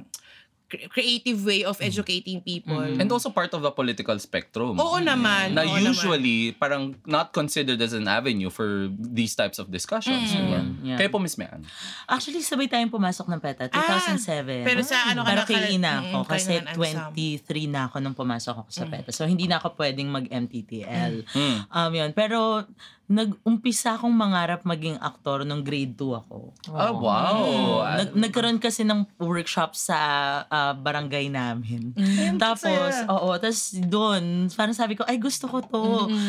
[0.69, 2.79] cre- creative way of educating people.
[2.79, 4.77] And also part of the political spectrum.
[4.77, 5.57] Oo naman.
[5.57, 10.29] na oo usually parang not considered as an avenue for these types of discussions.
[10.31, 10.61] diba?
[10.85, 10.99] Yeah.
[11.01, 11.64] Kayo po, Miss Mean.
[12.05, 14.62] Actually, sabay tayong pumasok ng PETA, 2007.
[14.62, 15.43] Ah, pero sa ano ka Pero
[15.81, 17.11] na- ako Mm, kasi kailangan ansam.
[17.17, 19.11] 23 na ako nung pumasok ako sa PETA.
[19.11, 21.25] So, hindi na ako pwedeng mag-MTTL.
[21.25, 21.59] Mm.
[21.73, 22.11] Um, yun.
[22.12, 22.69] Pero,
[23.09, 26.53] nag-umpisa akong mangarap maging aktor nung grade 2 ako.
[26.68, 27.40] Oh, wow.
[27.97, 29.97] Nag- nagkaroon kasi ng workshop sa
[30.44, 31.97] ah, barangay namin.
[32.37, 32.68] Tapos,
[33.09, 35.85] oo, tapos doon, parang sabi ko, ay gusto ko to.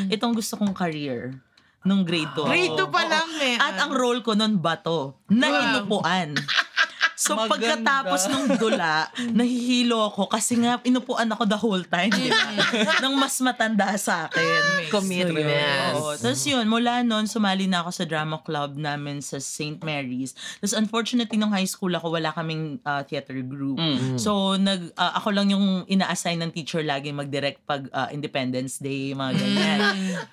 [0.07, 1.35] Itong gusto kong career.
[1.79, 2.87] Nung grade 2 Grade ako.
[2.87, 3.09] 2 pa Oo.
[3.09, 3.55] lang, eh.
[3.55, 5.19] At ang role ko nun, bato.
[5.27, 5.59] Na Wow.
[5.61, 6.29] inupuan.
[7.29, 7.53] So Maganda.
[7.53, 9.05] pagkatapos nung dula,
[9.37, 12.49] nahihilo ako kasi nga inupuan ako the whole time, di ba?
[13.05, 14.89] Nang mas matanda sa akin.
[14.89, 15.93] Commitment.
[15.93, 16.17] Oo.
[16.17, 19.77] Tapos yun, mula noon, sumali na ako sa drama club namin sa St.
[19.85, 20.33] Mary's.
[20.57, 23.77] Tapos unfortunately, nung high school ako, wala kaming uh, theater group.
[24.17, 29.13] So, nag, uh, ako lang yung ina-assign ng teacher lagi mag-direct pag uh, Independence Day,
[29.13, 29.79] mga ganyan.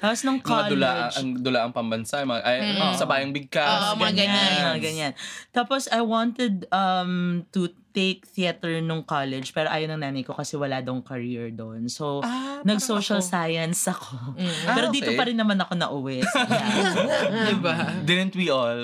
[0.01, 2.59] Tapos nung Mga dula, college, ang dula ang pambansa, mga, ay,
[2.97, 3.93] sa bayang bigkas.
[3.93, 4.51] Oo, mga ganyan.
[4.73, 5.13] mga ganyan.
[5.53, 7.12] Tapos, I wanted um
[7.51, 11.88] to take theater nung college pero ayaw ng nanay ko kasi wala daw career doon.
[11.88, 14.37] So, Ah, nag-social parang science ako.
[14.68, 15.16] Ah, Pero dito okay.
[15.16, 16.20] pa rin naman ako nauwi.
[16.20, 17.49] So, yeah.
[17.49, 17.75] Diba?
[18.05, 18.77] Didn't we all?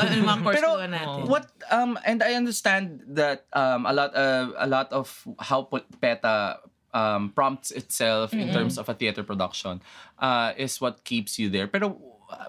[0.00, 1.28] Ano yung mga course Pero natin?
[1.28, 5.68] what um and I understand that um a lot uh, a lot of how
[6.00, 9.80] PETA um prompts itself in terms of a theater production
[10.16, 11.68] uh is what keeps you there.
[11.68, 11.96] Pero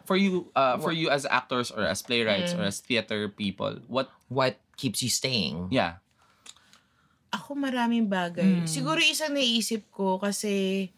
[0.03, 4.09] for you uh for you as actors or as playwrights or as theater people, what
[4.33, 5.69] What keeps you staying?
[5.69, 6.01] yeah.
[7.29, 8.65] Ako maraming bagay.
[8.65, 10.89] Siguro isang naisip ko kasi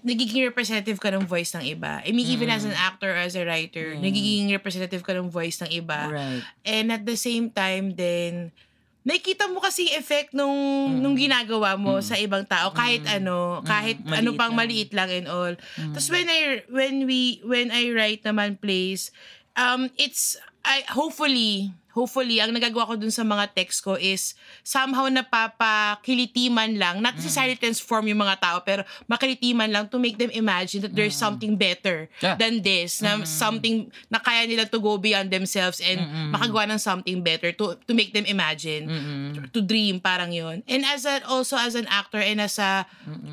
[0.00, 2.00] nagiging representative ka ng voice ng iba.
[2.04, 5.68] I mean, even as an actor, as a writer, nagiging representative ka ng voice ng
[5.76, 6.08] iba.
[6.08, 6.42] right.
[6.64, 8.52] And at the same time, then,
[9.00, 10.52] nakikita mo kasi effect nung,
[11.00, 12.72] nung ginagawa mo sa ibang tao.
[12.76, 14.58] Kahit ano, kahit Maliit ano pang lang.
[14.60, 15.54] maliit lang and all.
[15.96, 19.08] Tapos when I, when we, when I write naman plays,
[19.56, 25.08] um, it's, I, hopefully, hopefully, ang nagagawa ko dun sa mga text ko is somehow
[25.10, 27.02] napapakilitiman lang.
[27.02, 31.16] Not necessarily transform yung mga tao, pero makilitiman lang to make them imagine that there's
[31.16, 32.36] something better Yeah.
[32.36, 33.00] than this.
[33.02, 35.98] Na something na kaya nila to go beyond themselves and
[36.30, 38.86] makagawa ng something better to to make them imagine.
[39.34, 42.84] To, to dream, parang yon And as a, also as an actor and as a,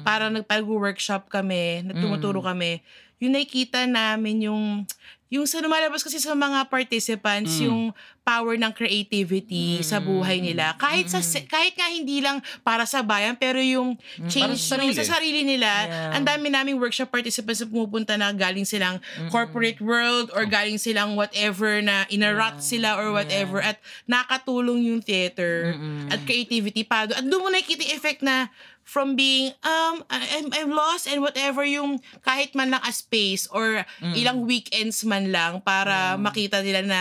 [0.02, 2.82] parang nagpag-workshop kami, nagtumuturo kami,
[3.18, 4.64] yung nakikita namin yung
[5.28, 10.76] yung sa lumalabas kasi sa mga participants yung power ng creativity sa buhay nila.
[10.76, 14.94] Kahit sa kahit nga hindi lang para sa bayan pero yung change Para sa sarili.
[14.94, 16.12] sa sarili nila Yeah.
[16.12, 21.14] ang dami naming workshop participants na pumupunta na galing silang corporate world or galing silang
[21.14, 25.76] whatever na inarot sila or whatever at nakatulong yung theater
[26.08, 28.48] at creativity pa at doon mo nakikita effect na
[28.88, 33.44] from being um I- I'm I'm lost and whatever yung kahit man lang a space
[33.52, 33.84] or
[34.16, 37.00] ilang weekends man lang para makita nila na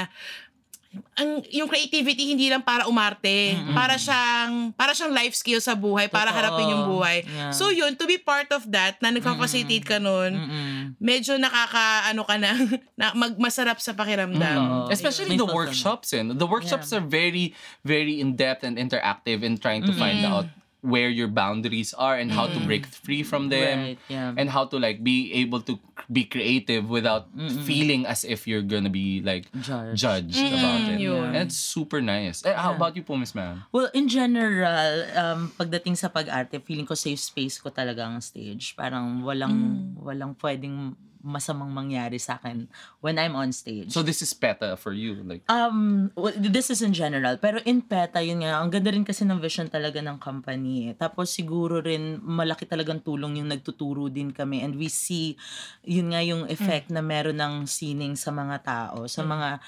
[1.17, 6.09] ang yung creativity hindi lang para umarte, para siyang para siyang life skill sa buhay,
[6.09, 6.39] para Totoo.
[6.41, 7.21] harapin yung buhay.
[7.25, 7.53] Yeah.
[7.53, 10.97] So yun, to be part of that, na nagfa-facilitate ka nun, Mm-mm.
[10.97, 12.51] medyo nakaka ano ka na,
[13.01, 14.57] na mag, masarap sa pakiramdam.
[14.57, 14.89] Oo.
[14.89, 17.53] Especially May the workshops and the workshops are very
[17.85, 20.49] very in depth and interactive in trying to find out
[20.87, 24.31] where your boundaries are and how to break free from them Right, yeah.
[24.39, 27.27] and how to like be able to be creative without
[27.67, 29.99] feeling as if you're gonna be like Judged.
[29.99, 31.03] judged about it.
[31.03, 31.35] yun.
[31.35, 32.47] And it's super nice.
[32.47, 33.67] Eh, how about you po, Miss Man?
[33.75, 38.79] Well, in general, um, pagdating sa pag-arte, feeling ko safe space ko talaga ang stage.
[38.79, 40.95] Parang walang walang pwedeng
[41.27, 42.71] masamang mangyari sa akin
[43.03, 43.91] when I'm on stage.
[43.91, 47.35] So this is PETA for you, like Um, well, this is in general.
[47.43, 50.89] Pero in PETA, yun nga, ang ganda rin kasi ng vision talaga ng company.
[50.89, 50.93] eh.
[50.95, 54.63] Tapos siguro rin, malaki talagang tulong yung nagtuturo din kami.
[54.63, 55.35] And we see,
[55.83, 59.11] yun nga yung effect na meron ng sining sa mga tao.
[59.11, 59.59] Sa mga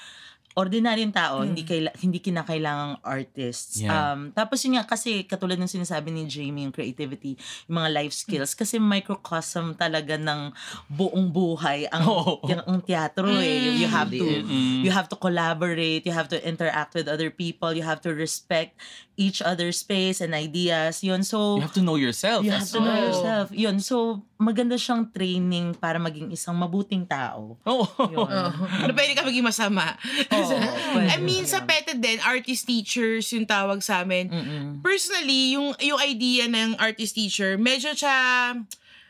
[0.59, 3.79] ordinaryong tao, hindi kaila, hindi kinakailangang artists.
[3.79, 3.95] Yeah.
[3.95, 7.39] Um, tapos yun nga, kasi katulad ng sinasabi ni Jamie, yung creativity,
[7.71, 10.51] yung mga life skills, kasi microcosm talaga ng
[10.91, 12.43] buong buhay ang, Oo.
[12.43, 13.57] yung, ang teatro eh.
[13.63, 14.81] You, you have to Mm.
[14.83, 18.75] you have to collaborate, you have to interact with other people, you have to respect
[19.15, 21.03] each other's space and ideas.
[21.03, 22.41] Yun, so you have to know yourself.
[22.41, 23.47] you have to know yourself.
[23.51, 27.59] Yun, so maganda siyang training para maging isang mabuting tao.
[27.67, 27.83] Oh.
[27.99, 28.27] Yun.
[28.87, 29.99] Ano pwede ka maging masama?
[29.99, 30.48] Oo, pwede.
[30.95, 34.29] I mean, sa PETA din, artist teachers yung tawag sa amin.
[34.29, 34.65] Mm-mm.
[34.79, 38.15] Personally, yung yung idea ng artist teacher, medyo siya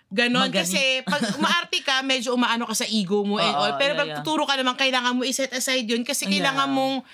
[0.10, 0.49] ganon.
[0.49, 0.65] Magaling.
[0.65, 3.73] Kasi pag umaarte ka, medyo umaano ka sa ego mo and Oo, all.
[3.78, 4.17] Pero yeah, pag yeah.
[4.19, 6.41] tuturo ka naman, kailangan mo iset aside yun kasi Yeah.
[6.41, 7.06] kailangan mong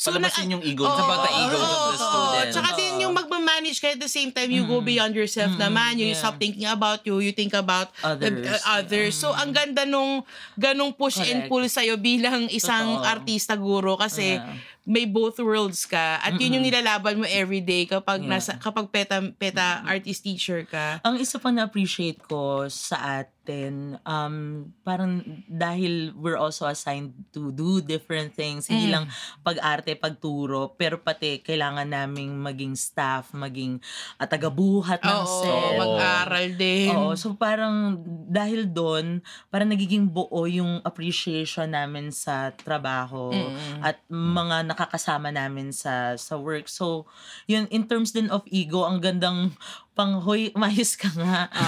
[0.00, 0.88] Palabasin na- yung ego.
[0.88, 2.48] It's about the ego oo, of the student.
[2.56, 2.68] Tsaka
[3.00, 5.96] din yung magmamanage ka at the same time, you go beyond yourself naman.
[5.96, 6.20] You yeah.
[6.20, 8.44] stop thinking about you, you think about the- Others.
[8.44, 9.12] uh, others.
[9.16, 10.20] So, ang ganda nung
[10.54, 11.50] ganong push and Correct.
[11.50, 13.08] pull sa'yo bilang isang Totoo.
[13.08, 14.52] artista guro kasi Yeah.
[14.84, 18.32] may both worlds ka at yun yung nilalaban mo everyday kapag Yeah.
[18.32, 20.98] nasa kapag peta peta artist teacher ka.
[21.06, 27.78] Ang isa pa na-appreciate ko sa atin, um, parang dahil we're also assigned to do
[27.78, 29.06] different things, hindi lang
[29.44, 33.78] pag-arte, pagturo, pero pati kailangan naming maging staff, maging
[34.18, 35.78] uh, tagabuhat ng Oo, set.
[35.78, 36.90] mag-aral din.
[36.90, 43.30] Oo, so parang dahil doon, parang nagiging buo yung appreciation namin sa trabaho
[43.78, 46.66] at mga nakakasama namin sa sa work.
[46.66, 47.06] So,
[47.46, 49.54] yun, in terms din of ego, ang gandang
[49.94, 51.46] pang, hoy, umayos ka nga.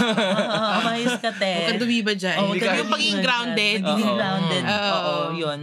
[0.52, 1.52] Ah, umayos ka, te.
[1.52, 2.38] Huwag kang dumiba dyan.
[2.56, 3.78] Ka- yung pagiging grounded.
[3.84, 4.18] Magiging Oo.
[4.18, 4.62] grounded.
[4.64, 5.60] Oo, yun.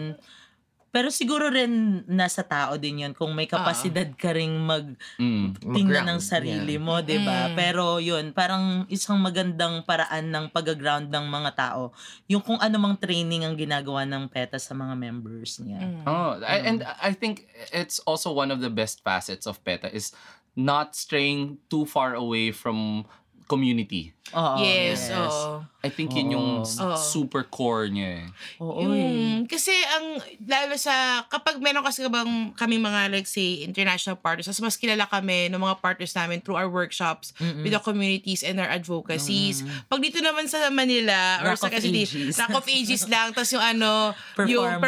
[0.89, 5.53] Pero siguro rin nasa tao din yun kung may kapasidad ka ring mag Mm.
[5.61, 6.83] tingnan ng sarili yeah.
[6.83, 7.53] mo, 'di ba?
[7.53, 11.93] Pero 'yun, parang isang magandang paraan ng pag-ground ng mga tao.
[12.25, 15.79] Yung kung ano mang training ang ginagawa ng PETA sa mga members niya.
[16.09, 20.09] Oh, I- and I think it's also one of the best facets of PETA is
[20.57, 23.05] not straying too far away from
[23.49, 24.13] community.
[24.29, 24.61] Oo.
[24.61, 25.65] yes, oo.
[25.81, 26.97] I think yun yung Oo.
[26.99, 28.25] super core niya eh.
[28.61, 28.83] Oo.
[28.83, 34.45] Yung, kasi ang, lalo sa, kapag meron kasi bang kami mga, like say, international partners,
[34.45, 37.33] mas mas kilala kami ng mga partners namin through our workshops
[37.63, 39.65] with the communities and our advocacies.
[39.89, 42.37] Pag dito naman sa Manila, or Rock sa of kasi Ages.
[42.37, 44.13] Rock of Ages lang, tapos yung ano,
[44.45, 44.83] yung Performance.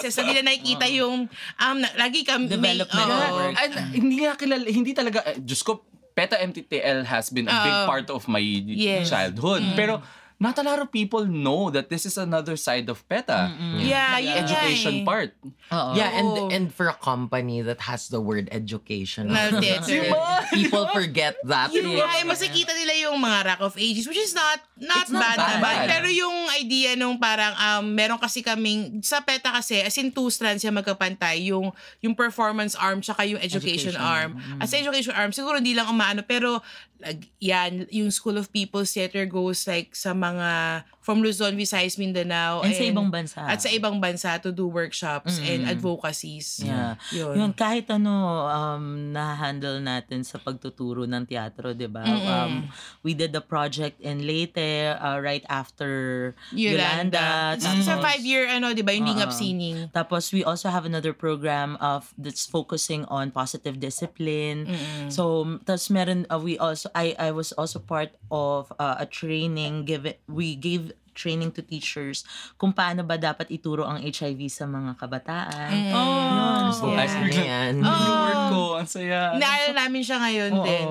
[0.00, 1.28] performances, na nila nakikita yung,
[1.60, 3.36] um, na- lagi kami, Development oo.
[3.36, 3.54] work.
[3.58, 5.84] And hindi nga kilala, hindi talaga, Diyos ko,
[6.18, 7.86] PETA MTTL has been a big Oo.
[7.86, 9.06] part of my Yes.
[9.08, 9.62] childhood.
[9.78, 10.02] Pero
[10.38, 13.50] not a lot of people know that this is another side of PETA.
[13.76, 15.04] Yeah, The yun nga education eh.
[15.04, 15.34] part.
[15.68, 15.92] Oo.
[15.92, 16.46] Yeah, and Oo.
[16.48, 20.14] and for a company that has the word education, theater.
[20.54, 21.74] people forget that.
[21.74, 25.04] Yun nga, eh, mas nakikita nila yung mga Rock of Ages, which is not not,
[25.04, 25.58] It's not bad, bad.
[25.58, 25.76] naman.
[25.90, 30.30] Pero yung idea nung parang, um, meron kasi kaming, sa PETA kasi, as in two
[30.30, 33.98] strands yung magkapantay, yung, yung performance arm tsaka yung education, Education.
[33.98, 34.38] arm.
[34.62, 36.62] As sa education arm, siguro hindi lang umaano, pero
[37.00, 42.60] like, yan, yung School of People's Theater goes like sa mga, from Luzon, Visayas, Mindanao.
[42.60, 43.40] And sa ibang bansa.
[43.40, 46.60] At sa ibang bansa to do workshops and advocacies.
[46.60, 47.00] Yeah.
[47.16, 47.32] Yun.
[47.32, 52.04] Yun, kahit ano um na-handle natin sa pagtuturo ng teatro, 'di ba?
[52.04, 52.68] Um
[53.00, 54.60] we did the project in Leyte
[55.00, 57.56] uh, right after Yolanda.
[57.56, 57.80] Yolanda.
[57.80, 59.40] Sa Tapos- five-year, ano, di ba, yung lingap Oo.
[59.40, 59.88] singing.
[59.96, 64.68] Tapos we also have another program of that's focusing on positive discipline.
[65.08, 69.88] So tapos meron uh, we also I I was also part of uh, a training
[69.88, 72.22] given we gave training to teachers
[72.54, 75.70] kung paano ba dapat ituro ang HIV sa mga kabataan.
[75.74, 75.90] Mm.
[75.90, 76.62] Yun.
[76.70, 76.94] Yeah.
[76.94, 77.72] Ay, ano yan?
[77.80, 79.34] Yung work ko, ang saya.
[79.34, 80.62] Naalala namin siya ngayon Oo.
[80.62, 80.86] din.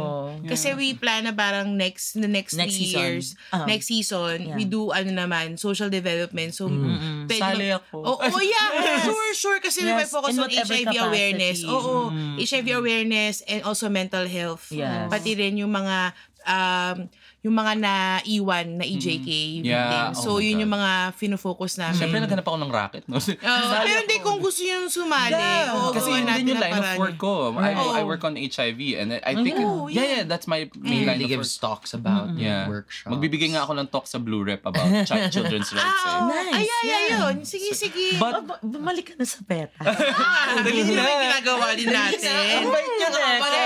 [0.46, 3.00] Kasi we plan na parang next the next, Next three season.
[3.00, 3.63] years, Ah.
[3.63, 4.56] next season, Yeah.
[4.56, 6.52] we do ano naman, social development.
[6.52, 7.26] So, Mm-mm.
[7.26, 7.96] pwede- Sali ako.
[7.98, 9.00] Oo, oh, yeah.
[9.00, 9.60] Sure, sure.
[9.60, 11.00] Kasi we Yes, may focus on HIV capacity.
[11.00, 11.58] awareness.
[11.63, 12.36] Oo, Mm.
[12.38, 14.68] HIV awareness and also mental health.
[14.70, 15.08] Yes.
[15.08, 16.12] Pati rin yung mga
[16.44, 16.98] um,
[17.39, 19.30] yung mga naiwan na EJK
[19.62, 20.17] Yeah, victims.
[20.19, 20.62] oh So, my yun God.
[20.62, 21.95] yung mga fino-focus namin.
[21.95, 23.04] Siyempre, naghanap ako ng racket.
[23.06, 23.21] No?
[23.23, 25.32] Sali pero hindi kung gusto nyo sumali.
[25.32, 25.71] Yeah.
[25.71, 27.54] oo, Kasi yun din yung ang line of work ko.
[27.54, 27.93] I, Oo.
[27.93, 30.10] I work on HIV and I think, Oh, yeah, yeah.
[30.12, 31.63] yeah, that's my He main line really of gives work.
[31.63, 32.67] talks about Yeah.
[32.67, 33.08] workshops.
[33.08, 36.04] Magbibigay nga ako ng talk sa Blue Rep about ch- children's rights.
[36.04, 36.10] Eh.
[36.10, 36.28] oo.
[36.28, 37.04] Nice, Ay, ay, ay, yeah.
[37.21, 37.36] yun.
[37.43, 38.17] Sige, sige.
[38.17, 39.78] Oh, But, ba- bumalik ka na sa PETA.
[39.80, 42.60] Ah, dali na yung ginagawa din natin.
[42.65, 43.26] Bait niya na.
[43.38, 43.63] Balik,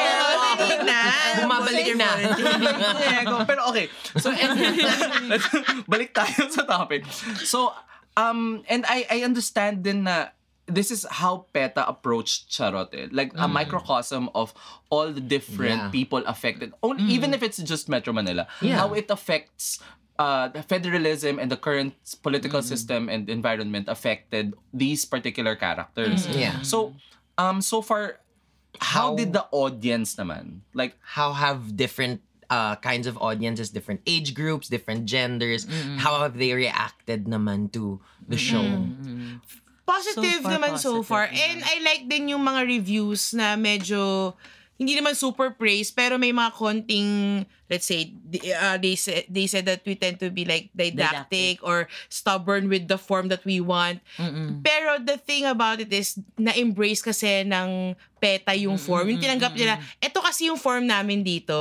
[0.53, 0.99] balik na.
[1.41, 2.10] Bumabalik na.
[3.43, 3.88] pero okay.
[4.19, 4.51] So, and,
[5.31, 5.47] let's,
[5.88, 7.07] balik tayo sa topic.
[7.41, 7.71] So,
[8.15, 10.36] um, and I, I understand din na
[10.67, 12.93] this is how PETA approached Charot.
[12.95, 13.07] eh.
[13.12, 14.53] Like a microcosm of
[14.88, 15.91] all the different Yeah.
[15.91, 16.71] people affected.
[16.84, 18.47] Only, Even if it's just Metro Manila.
[18.62, 18.77] Yeah.
[18.79, 19.79] How it affects
[20.15, 21.91] uh, the federalism and the current
[22.23, 26.23] political system and environment affected these particular characters.
[26.31, 26.62] Yeah.
[26.62, 26.93] So,
[27.38, 28.21] um, so far,
[28.79, 30.62] how, How- did the audience naman?
[30.73, 35.65] Like, how have different uh, kinds of audiences, different age groups, different genders,
[35.97, 38.61] how have they reacted naman to the show?
[39.87, 41.25] Positive So far, naman so positive far.
[41.31, 41.39] naman.
[41.39, 44.35] And I like din yung mga reviews na medyo
[44.75, 48.12] hindi naman super praise pero may mga konting let's say
[48.51, 52.91] uh, they said they said that we tend to be like didactic, or stubborn with
[52.91, 54.03] the form that we want.
[54.60, 59.10] Pero the thing about it is na-embrace kasi ng PETA yung form.
[59.10, 61.57] Yung tinanggap nila, ito kasi yung form namin dito.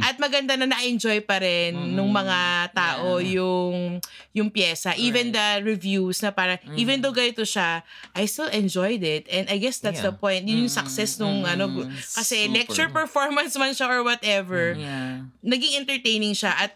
[0.00, 4.00] At maganda na na-enjoy pa rin nung mga tao yung
[4.32, 4.96] yung pyesa.
[4.96, 7.84] Even the reviews na parang, even though ganito siya,
[8.16, 9.28] I still enjoyed it.
[9.28, 10.22] And I guess that's the Yeah.
[10.24, 10.48] point.
[10.48, 11.68] Yun yung success nung ano.
[12.00, 12.54] Kasi Super.
[12.56, 15.28] lecture performance man siya or whatever Yeah.
[15.40, 16.72] Naging entertaining siya at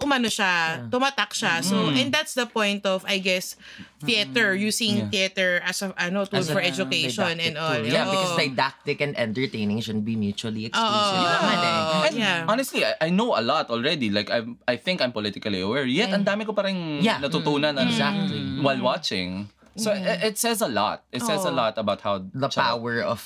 [0.00, 1.60] umano siya, tumatak siya.
[1.60, 3.52] So, and that's the point of, I guess,
[4.00, 7.76] theater, using theater as a ano tool As a for education didactic and all.
[7.76, 7.84] tool.
[7.84, 8.40] Yeah, because Oo.
[8.40, 11.28] didactic and entertaining shouldn't be mutually exclusive Oo.
[11.36, 12.06] naman eh.
[12.08, 12.48] And yeah.
[12.48, 14.08] honestly, I, I know a lot already.
[14.08, 15.84] Like I I think I'm politically aware.
[15.84, 17.20] Yet ang dami ko pa rin Yeah.
[17.20, 18.64] natutunan na- Exactly.
[18.64, 19.52] while watching.
[19.76, 21.04] So it, it says a lot.
[21.12, 23.20] It says a lot about how the power of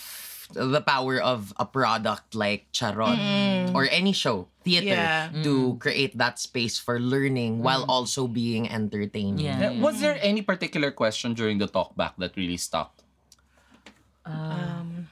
[0.54, 3.16] the power of a product like Charot
[3.74, 5.30] or any show, theater, Yeah.
[5.42, 9.38] to create that space for learning while also being entertaining.
[9.40, 9.72] Yeah.
[9.72, 12.94] Yeah, Was there any particular question during the talkback that really stuck?
[14.24, 15.08] Um,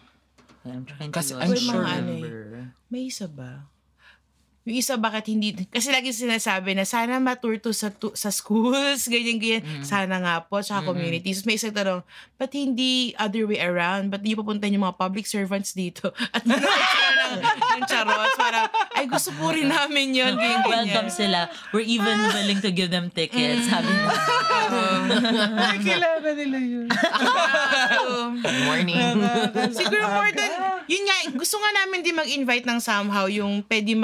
[0.64, 2.70] I'm trying Kasi to I'm also sure- remember.
[2.90, 3.66] may isa ba?
[4.70, 9.02] Yung isa bakit hindi, kasi lagi sinasabi na sana matur to sa, tu- sa schools,
[9.10, 9.66] ganyan, ganyan.
[9.82, 11.42] Sana nga po, sa communities.
[11.42, 12.06] May isa tanong,
[12.38, 14.14] ba't hindi other way around?
[14.14, 16.14] Ba't di papuntahin yung mga public servants dito?
[16.38, 18.30] At ng, ng charot.
[18.38, 20.38] Para, ay gusto po rin namin yun.
[20.38, 20.86] Ganyan, ganyan.
[20.86, 21.50] Welcome sila.
[21.74, 23.66] We're even willing to give them tickets.
[23.66, 24.06] Sabi na.
[25.66, 26.86] Ay, kailangan nila yun.
[28.38, 29.18] Good morning.
[29.74, 30.50] Siguro more than,
[30.86, 33.98] yun nga, gusto nga namin din mag-invite ng somehow yung pwede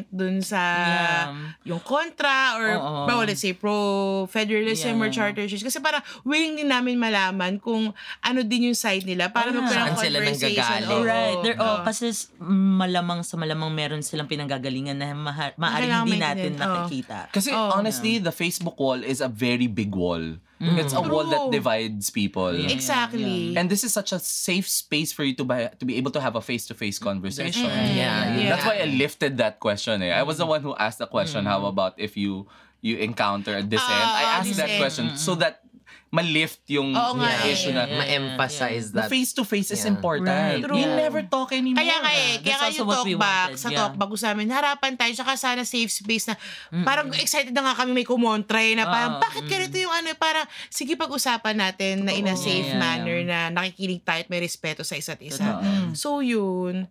[0.00, 1.26] mag-dissent dun sa Yeah.
[1.64, 3.00] yung kontra or Oo.
[3.06, 5.14] pro, let's say, pro-federalism or Yeah.
[5.14, 5.62] charter change.
[5.62, 9.56] Kasi parang willing din namin malaman kung ano din yung side nila para Ah.
[9.56, 10.56] magkaroon ng Saan sila conversation.
[10.56, 10.90] nanggagaling.
[10.90, 11.04] Oo.
[11.04, 11.38] Right.
[11.42, 11.84] There, oh, Oo.
[11.84, 12.04] kasi
[12.42, 16.50] malamang sa malamang meron silang pinanggagalingan na maha, maaaring hindi natin.
[16.56, 16.64] Oo.
[16.80, 17.28] nakikita.
[17.30, 17.76] Kasi Oh.
[17.76, 20.22] honestly, the Facebook wall is a very big wall.
[20.60, 22.52] It's a wall that divides people.
[22.52, 22.68] Yeah.
[22.68, 23.56] Exactly.
[23.56, 26.20] And this is such a safe space for you to buy, to be able to
[26.20, 27.64] have a face-to-face conversation.
[27.64, 27.96] right.
[27.96, 28.48] Yeah, Yeah.
[28.52, 30.02] That's why I lifted that question.
[30.02, 30.12] Eh.
[30.12, 32.46] I was the one who asked the question, how about if you
[32.82, 33.88] you encounter a dissent?
[33.88, 35.64] I Ah, asked that question so that
[36.10, 37.52] ma-lift yung Oo nga yung eh.
[37.54, 39.06] issue na Ma-emphasize that.
[39.06, 39.94] face-to-face is Yeah.
[39.94, 40.26] important.
[40.26, 40.58] Right.
[40.58, 40.98] We True.
[40.98, 41.78] never talk anymore.
[41.78, 43.78] Kaya nga eh, kaya That's nga also yung what we talkback, wanted, sa yeah.
[43.78, 46.34] talkback gusto namin, harapan tayo, tsaka sana safe space na,
[46.82, 50.10] parang excited na nga kami may kumontra eh, na parang, Oo, bakit ganito yung ano,
[50.18, 53.46] parang, sige pag-usapan natin na in a Oo, safe yeah, manner yeah.
[53.52, 55.46] na nakikinig tayo at may respeto sa isa't isa.
[55.62, 55.94] Totoo.
[55.94, 56.90] So yun,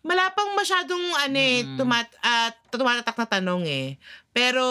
[0.00, 3.88] wala pang masyadong ano eh, tumat, at tumatatak na tanong eh.
[4.32, 4.64] Pero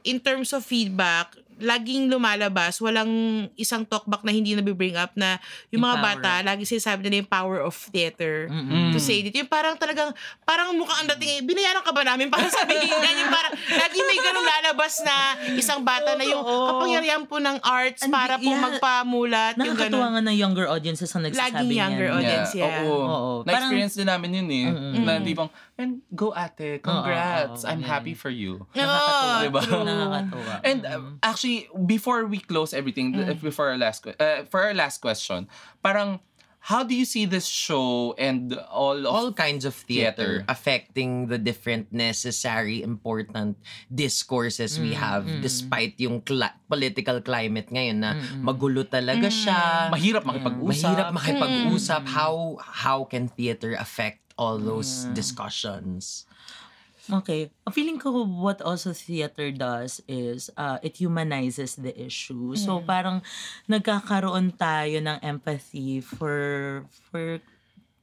[0.00, 3.10] in terms of feedback, laging lumalabas, walang
[3.54, 6.16] isang talkback na hindi nabibring up na yung mga Yung power.
[6.18, 8.46] bata, lagi sinasabi nila yung power of theater.
[8.46, 8.90] Mm.
[8.90, 9.32] To say it.
[9.32, 13.26] Yung parang talagang, parang mukhang ang dating, eh, binayaran ka ba namin para sabihin ganyan,
[13.28, 15.16] parang lagi may ganun lalabas na
[15.54, 16.66] isang bata na yung Oo.
[16.68, 18.62] kapangyarihan po ng arts And para po yeah.
[18.62, 19.54] magpamulat.
[19.56, 22.18] Yung Nakakatuwa nga ng younger audiences ang nagsasabi Laging younger niyan.
[22.18, 22.50] audience.
[22.54, 22.82] yeah.
[22.84, 22.94] Oo.
[22.98, 23.32] Oo.
[23.42, 24.66] Na-experience din namin yun eh.
[24.68, 25.02] Mm-mm.
[25.02, 27.62] Na tipong, and go ate, congrats.
[27.62, 27.88] Oo, oo, I'm yeah.
[27.88, 28.62] happy for you.
[28.74, 29.38] Nakakatuwa.
[29.40, 29.62] Diba?
[29.64, 30.52] Nakakatuwa.
[30.62, 31.47] And uh, actually,
[31.86, 35.48] before we close everything, th- before our last uh, for our last question,
[35.80, 36.20] parang
[36.68, 40.52] how do you see this show and all of all kinds of theater, Theater.
[40.52, 43.56] affecting the different necessary important
[43.88, 48.10] discourses we have despite yung cli- political climate ngayon na
[48.44, 49.88] magulo talaga siya.
[49.88, 50.84] Mahirap makipag-usap?
[50.84, 52.02] mahirap makipag-usap.
[52.12, 56.27] How how can theater affect all those discussions
[57.08, 57.48] Okay.
[57.72, 62.52] Feeling ko what also theater does is uh, it humanizes the issue.
[62.56, 63.24] So parang
[63.64, 67.40] nagkakaroon tayo ng empathy for for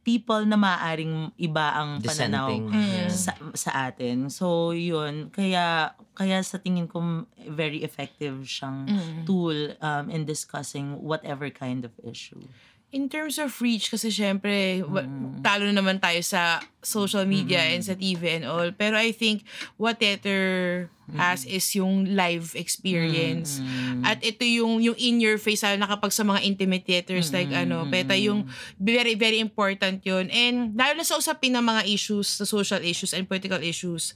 [0.06, 3.10] people na maaring iba ang pananaw yeah.
[3.10, 4.30] sa, sa atin.
[4.30, 8.86] So yun, kaya kaya sa tingin ko very effective siyang
[9.26, 12.46] tool um, in discussing whatever kind of issue.
[12.90, 15.04] In terms of reach, kasi syempre, wa-
[15.44, 18.72] talo na naman tayo sa social media and sa TV and all.
[18.72, 19.44] Pero I think
[19.76, 23.60] what theater has is yung live experience.
[24.02, 27.50] At ito yung yung in your face, lalo na kapag sa mga intimate theaters like
[27.52, 28.48] ano, peta yung
[28.80, 30.32] very, very important yun.
[30.32, 34.16] And lalo na sa usapin ng mga issues, the social issues and political issues,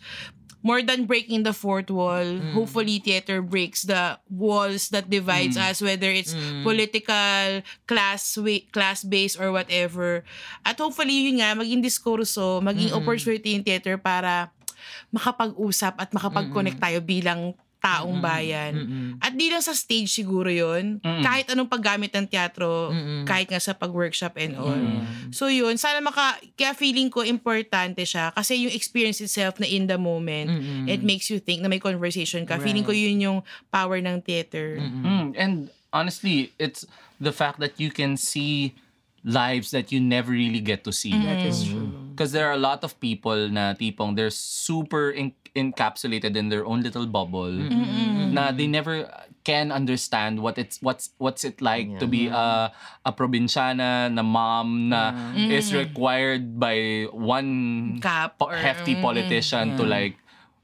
[0.61, 6.11] more than breaking the fourth wall, hopefully theater breaks the walls that divides us, whether
[6.11, 8.37] it's political, class
[8.71, 10.23] class based or whatever.
[10.67, 14.51] At hopefully yun nga, maging diskurso, maging opportunity in theater para
[15.15, 18.73] makapag-usap at makapag-connect tayo bilang taong bayan.
[19.23, 20.99] At di lang sa stage siguro yun.
[21.03, 22.91] Kahit anong paggamit ng teatro,
[23.23, 24.83] kahit nga sa pag-workshop and all.
[25.31, 29.87] So yun, sana maka, kaya feeling ko importante siya kasi yung experience itself na in
[29.87, 30.51] the moment,
[30.85, 32.59] it makes you think na may conversation ka.
[32.59, 33.39] Feeling ko yun yung
[33.71, 34.79] power ng theater.
[34.79, 35.53] Mm, and
[35.95, 36.85] honestly, it's
[37.19, 38.75] the fact that you can see
[39.23, 41.11] lives that you never really get to see.
[41.11, 41.91] That is true.
[42.19, 46.67] Because there are a lot of people na tipong they're super en- encapsulated in their
[46.67, 47.47] own little bubble
[48.35, 49.07] na they never
[49.47, 52.75] can understand what it's what's what's it like to be a
[53.07, 59.87] a probinsyana na mom na is required by one Cap po- or- hefty politician to
[59.87, 60.19] like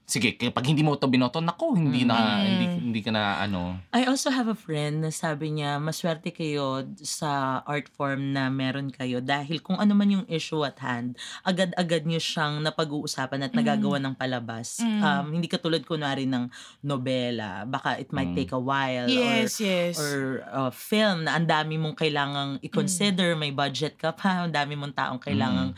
[0.05, 3.81] sige pag hindi mo to binoto nako hindi na hindi hindi ka na ano.
[3.91, 8.93] I also have a friend na sabi niya, maswerte kayo sa art form na meron
[8.93, 13.97] kayo dahil kung ano man yung issue at hand, agad-agad niyo siyang napag-uusapan at nagagawa
[13.99, 14.79] ng palabas.
[14.79, 16.47] Um, hindi katulad kunwari ng
[16.85, 17.65] nobela.
[17.65, 19.95] Baka it might take a while Yes, or, yes.
[19.99, 20.15] or
[20.53, 24.93] uh, film na ang dami mong kailangang i-consider, may budget ka pa, ang dami mong
[24.93, 25.73] taong kailangang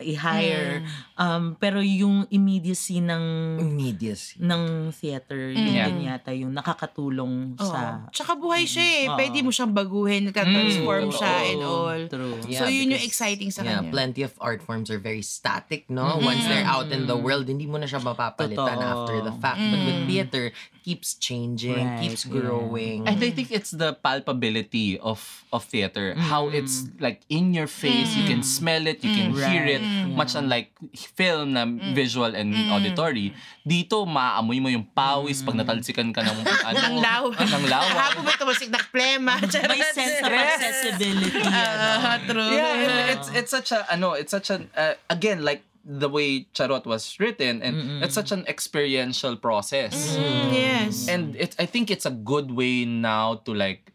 [0.00, 0.84] i-hire.
[1.16, 3.24] Um, pero yung immediacy ng
[3.70, 5.86] immediacy ng theater, yun Yeah.
[5.86, 7.62] din yata yung nakakatulong Oo.
[7.62, 8.10] sa...
[8.10, 9.04] Tsaka buhay siya eh.
[9.06, 9.14] Oo.
[9.14, 11.46] Pwede mo siyang baguhin, nagka-transform Mm, siya totoo.
[11.46, 12.02] and all.
[12.10, 12.36] True.
[12.42, 13.90] So, Yeah, yun yung because, exciting sa yeah, kanya.
[13.94, 16.18] plenty of art forms are very static, no?
[16.18, 18.90] Once they're out in the world, hindi mo na siya mapapalitan Totoo.
[18.90, 19.62] after the fact.
[19.62, 20.50] But with theater,
[20.80, 22.32] keeps changing, Right, keeps yeah.
[22.34, 23.04] growing.
[23.04, 25.20] And I think it's the palpability of
[25.52, 26.16] of theater.
[26.16, 29.84] How it's like in your face, you can smell it, you can hear it.
[30.08, 30.72] Much unlike
[31.12, 33.36] film na visual and auditory.
[33.60, 36.38] Dito, maaamoy mo yung pawis pag natalsikan ka ng
[36.68, 37.24] ano, Ng law.
[37.28, 37.92] ng lawa.
[37.92, 39.36] Hapon may tumasik na plema.
[39.36, 41.44] May sense of accessibility.
[41.44, 42.24] Ano.
[42.24, 42.50] true.
[42.56, 46.84] yeah, it's it's such a ano, it's such an uh, again like the way Charot
[46.84, 49.92] was written and it's such an experiential process.
[50.16, 51.08] Mm, yes.
[51.08, 53.92] and it I think it's a good way now to like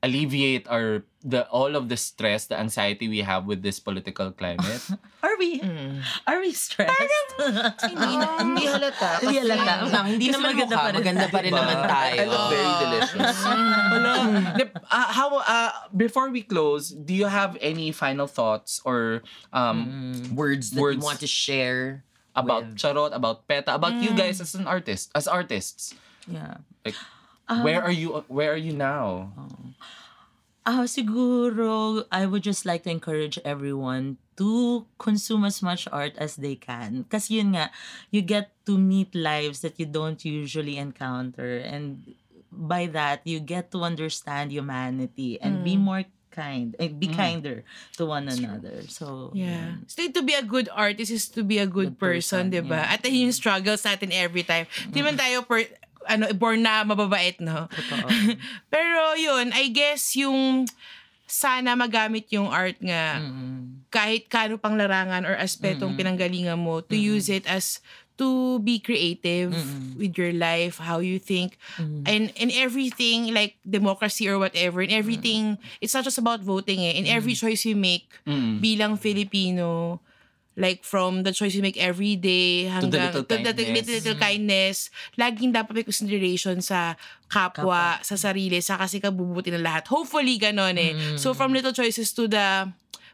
[0.00, 4.80] alleviate our the all of the stress, the anxiety we have with this political climate.
[5.20, 5.60] Are we,
[6.26, 6.96] are we stressed?
[7.36, 9.20] hindi, na, hindi halata.
[9.20, 9.72] Hindi halata.
[9.92, 11.60] Lang, hindi Kasi naman maganda mukha, pa rin maganda pa rin Diba?
[11.60, 12.16] naman tayo.
[12.16, 13.36] I look very delicious.
[13.44, 14.12] Wala.
[14.88, 19.20] Uh, how uh, before we close, do you have any final thoughts or
[19.52, 20.96] um Words that Words.
[21.00, 22.04] you want to share.
[22.32, 25.92] about with- Charot, about Peta, about you guys as an artist, as artists?
[26.30, 26.62] yeah.
[26.86, 26.96] Like
[27.58, 29.32] where are you where are you now?
[30.60, 36.36] Ah, siguro, I would just like to encourage everyone to consume as much art as
[36.36, 37.08] they can.
[37.08, 37.72] Kasi yun nga,
[38.12, 41.58] you get to meet lives that you don't usually encounter.
[41.64, 42.12] And
[42.52, 47.64] by that, you get to understand humanity and be more kind, eh, be kinder
[47.96, 48.84] to one another.
[48.86, 49.80] So, Yeah.
[49.88, 52.60] Still, to be a good artist is to be a good, Good person, person, di
[52.62, 52.84] ba?
[52.84, 54.68] At yun yung struggles natin every time.
[54.92, 55.72] Di man tayo per-
[56.06, 57.68] ano, born na mababait, no?
[57.68, 58.08] Totoo.
[58.72, 60.64] Pero yun, I guess yung
[61.26, 63.86] sana magamit yung art nga Mm-mm.
[63.86, 67.78] kahit kano pang larangan or aspetong pinanggalingan mo to use it as
[68.18, 69.54] to be creative
[69.96, 71.56] with your life, how you think,
[72.04, 77.00] and in everything like democracy or whatever, in everything, it's not just about voting eh.
[77.00, 78.60] In every choice you make Mm.
[78.60, 80.02] bilang Filipino,
[80.58, 83.64] like from the choice you make every day hanggang little to the kindness.
[83.70, 84.76] little, little kindness,
[85.16, 86.98] laging dapat may consideration sa
[87.30, 89.86] kapwa, sa sarili, sa kasi kabubuti ng lahat.
[89.88, 90.92] Hopefully, ganon eh.
[91.16, 92.66] So, from little choices to the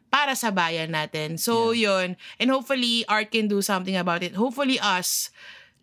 [0.09, 1.37] para sa bayan natin.
[1.37, 2.17] So, yun.
[2.41, 4.35] And hopefully, art can do something about it.
[4.35, 5.29] Hopefully, us,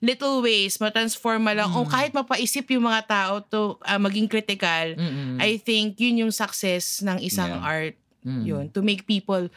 [0.04, 1.70] little ways, matransform lang.
[1.72, 5.00] O kahit mapaisip yung mga tao to ah, maging critical,
[5.40, 7.64] I think yun yung success ng isang Yeah.
[7.64, 7.96] art.
[8.24, 8.72] Yun.
[8.72, 9.52] To make people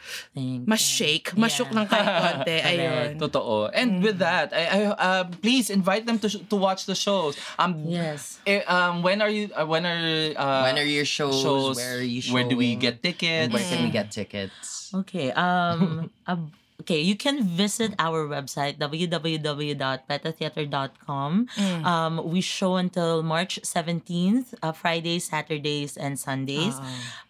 [0.67, 2.07] mas shake, mas shook ng kahit
[2.43, 2.57] konti.
[2.69, 3.15] Ayun.
[3.15, 3.71] Totoo.
[3.71, 7.39] And with that, I, I uh, please invite them to to watch the shows.
[7.55, 8.43] Um Yes.
[8.43, 10.03] eh, um when are you uh, when are
[10.35, 11.39] uh, when are your shows?
[11.39, 11.79] shows?
[11.79, 12.33] Where are you showing?
[12.35, 13.55] Where do we get tickets?
[13.55, 14.91] Where can we get tickets?
[14.93, 15.31] Okay.
[15.31, 16.11] Um.
[16.27, 16.51] ab-
[16.81, 17.01] okay.
[17.01, 21.47] You can visit our website www.petatheater.com.
[21.83, 22.21] Um.
[22.27, 24.53] We show until March seventeenth.
[24.61, 26.75] Uh, Fridays, Saturdays, and Sundays.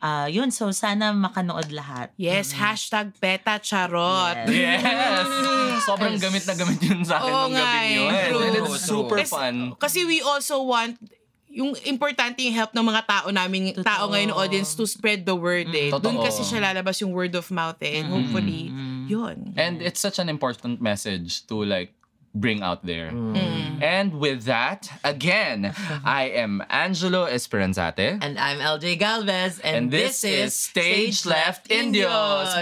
[0.02, 0.28] Uh.
[0.30, 0.52] Yun.
[0.52, 2.10] So sana makanood lahat.
[2.18, 4.48] Yes, hashtag peta charot.
[4.50, 4.84] Yes.
[4.84, 5.28] Yes!
[5.88, 8.12] Sobrang gamit na gamit yun sa akin Oo nung gabi eh, yun.
[8.28, 8.44] true.
[8.44, 9.56] And it's super Kasi- fun.
[9.80, 11.00] Kasi we also want
[11.48, 13.82] yung importante yung help ng mga tao namin, Totoo.
[13.82, 15.90] tao ngayon audience to spread the word eh.
[15.90, 16.06] Totoo.
[16.06, 17.98] Doon kasi siya lalabas yung word of mouth eh.
[17.98, 18.70] And hopefully,
[19.08, 19.54] yun.
[19.58, 21.94] And it's such an important message to like
[22.36, 23.12] bring out there.
[23.12, 23.82] Mm.
[23.82, 25.74] And with that, again,
[26.06, 28.20] I am Angelo Esperanzate.
[28.22, 32.06] And I'm LJ Galvez, And and, this is Stage Left Indios.
[32.06, 32.54] Indios.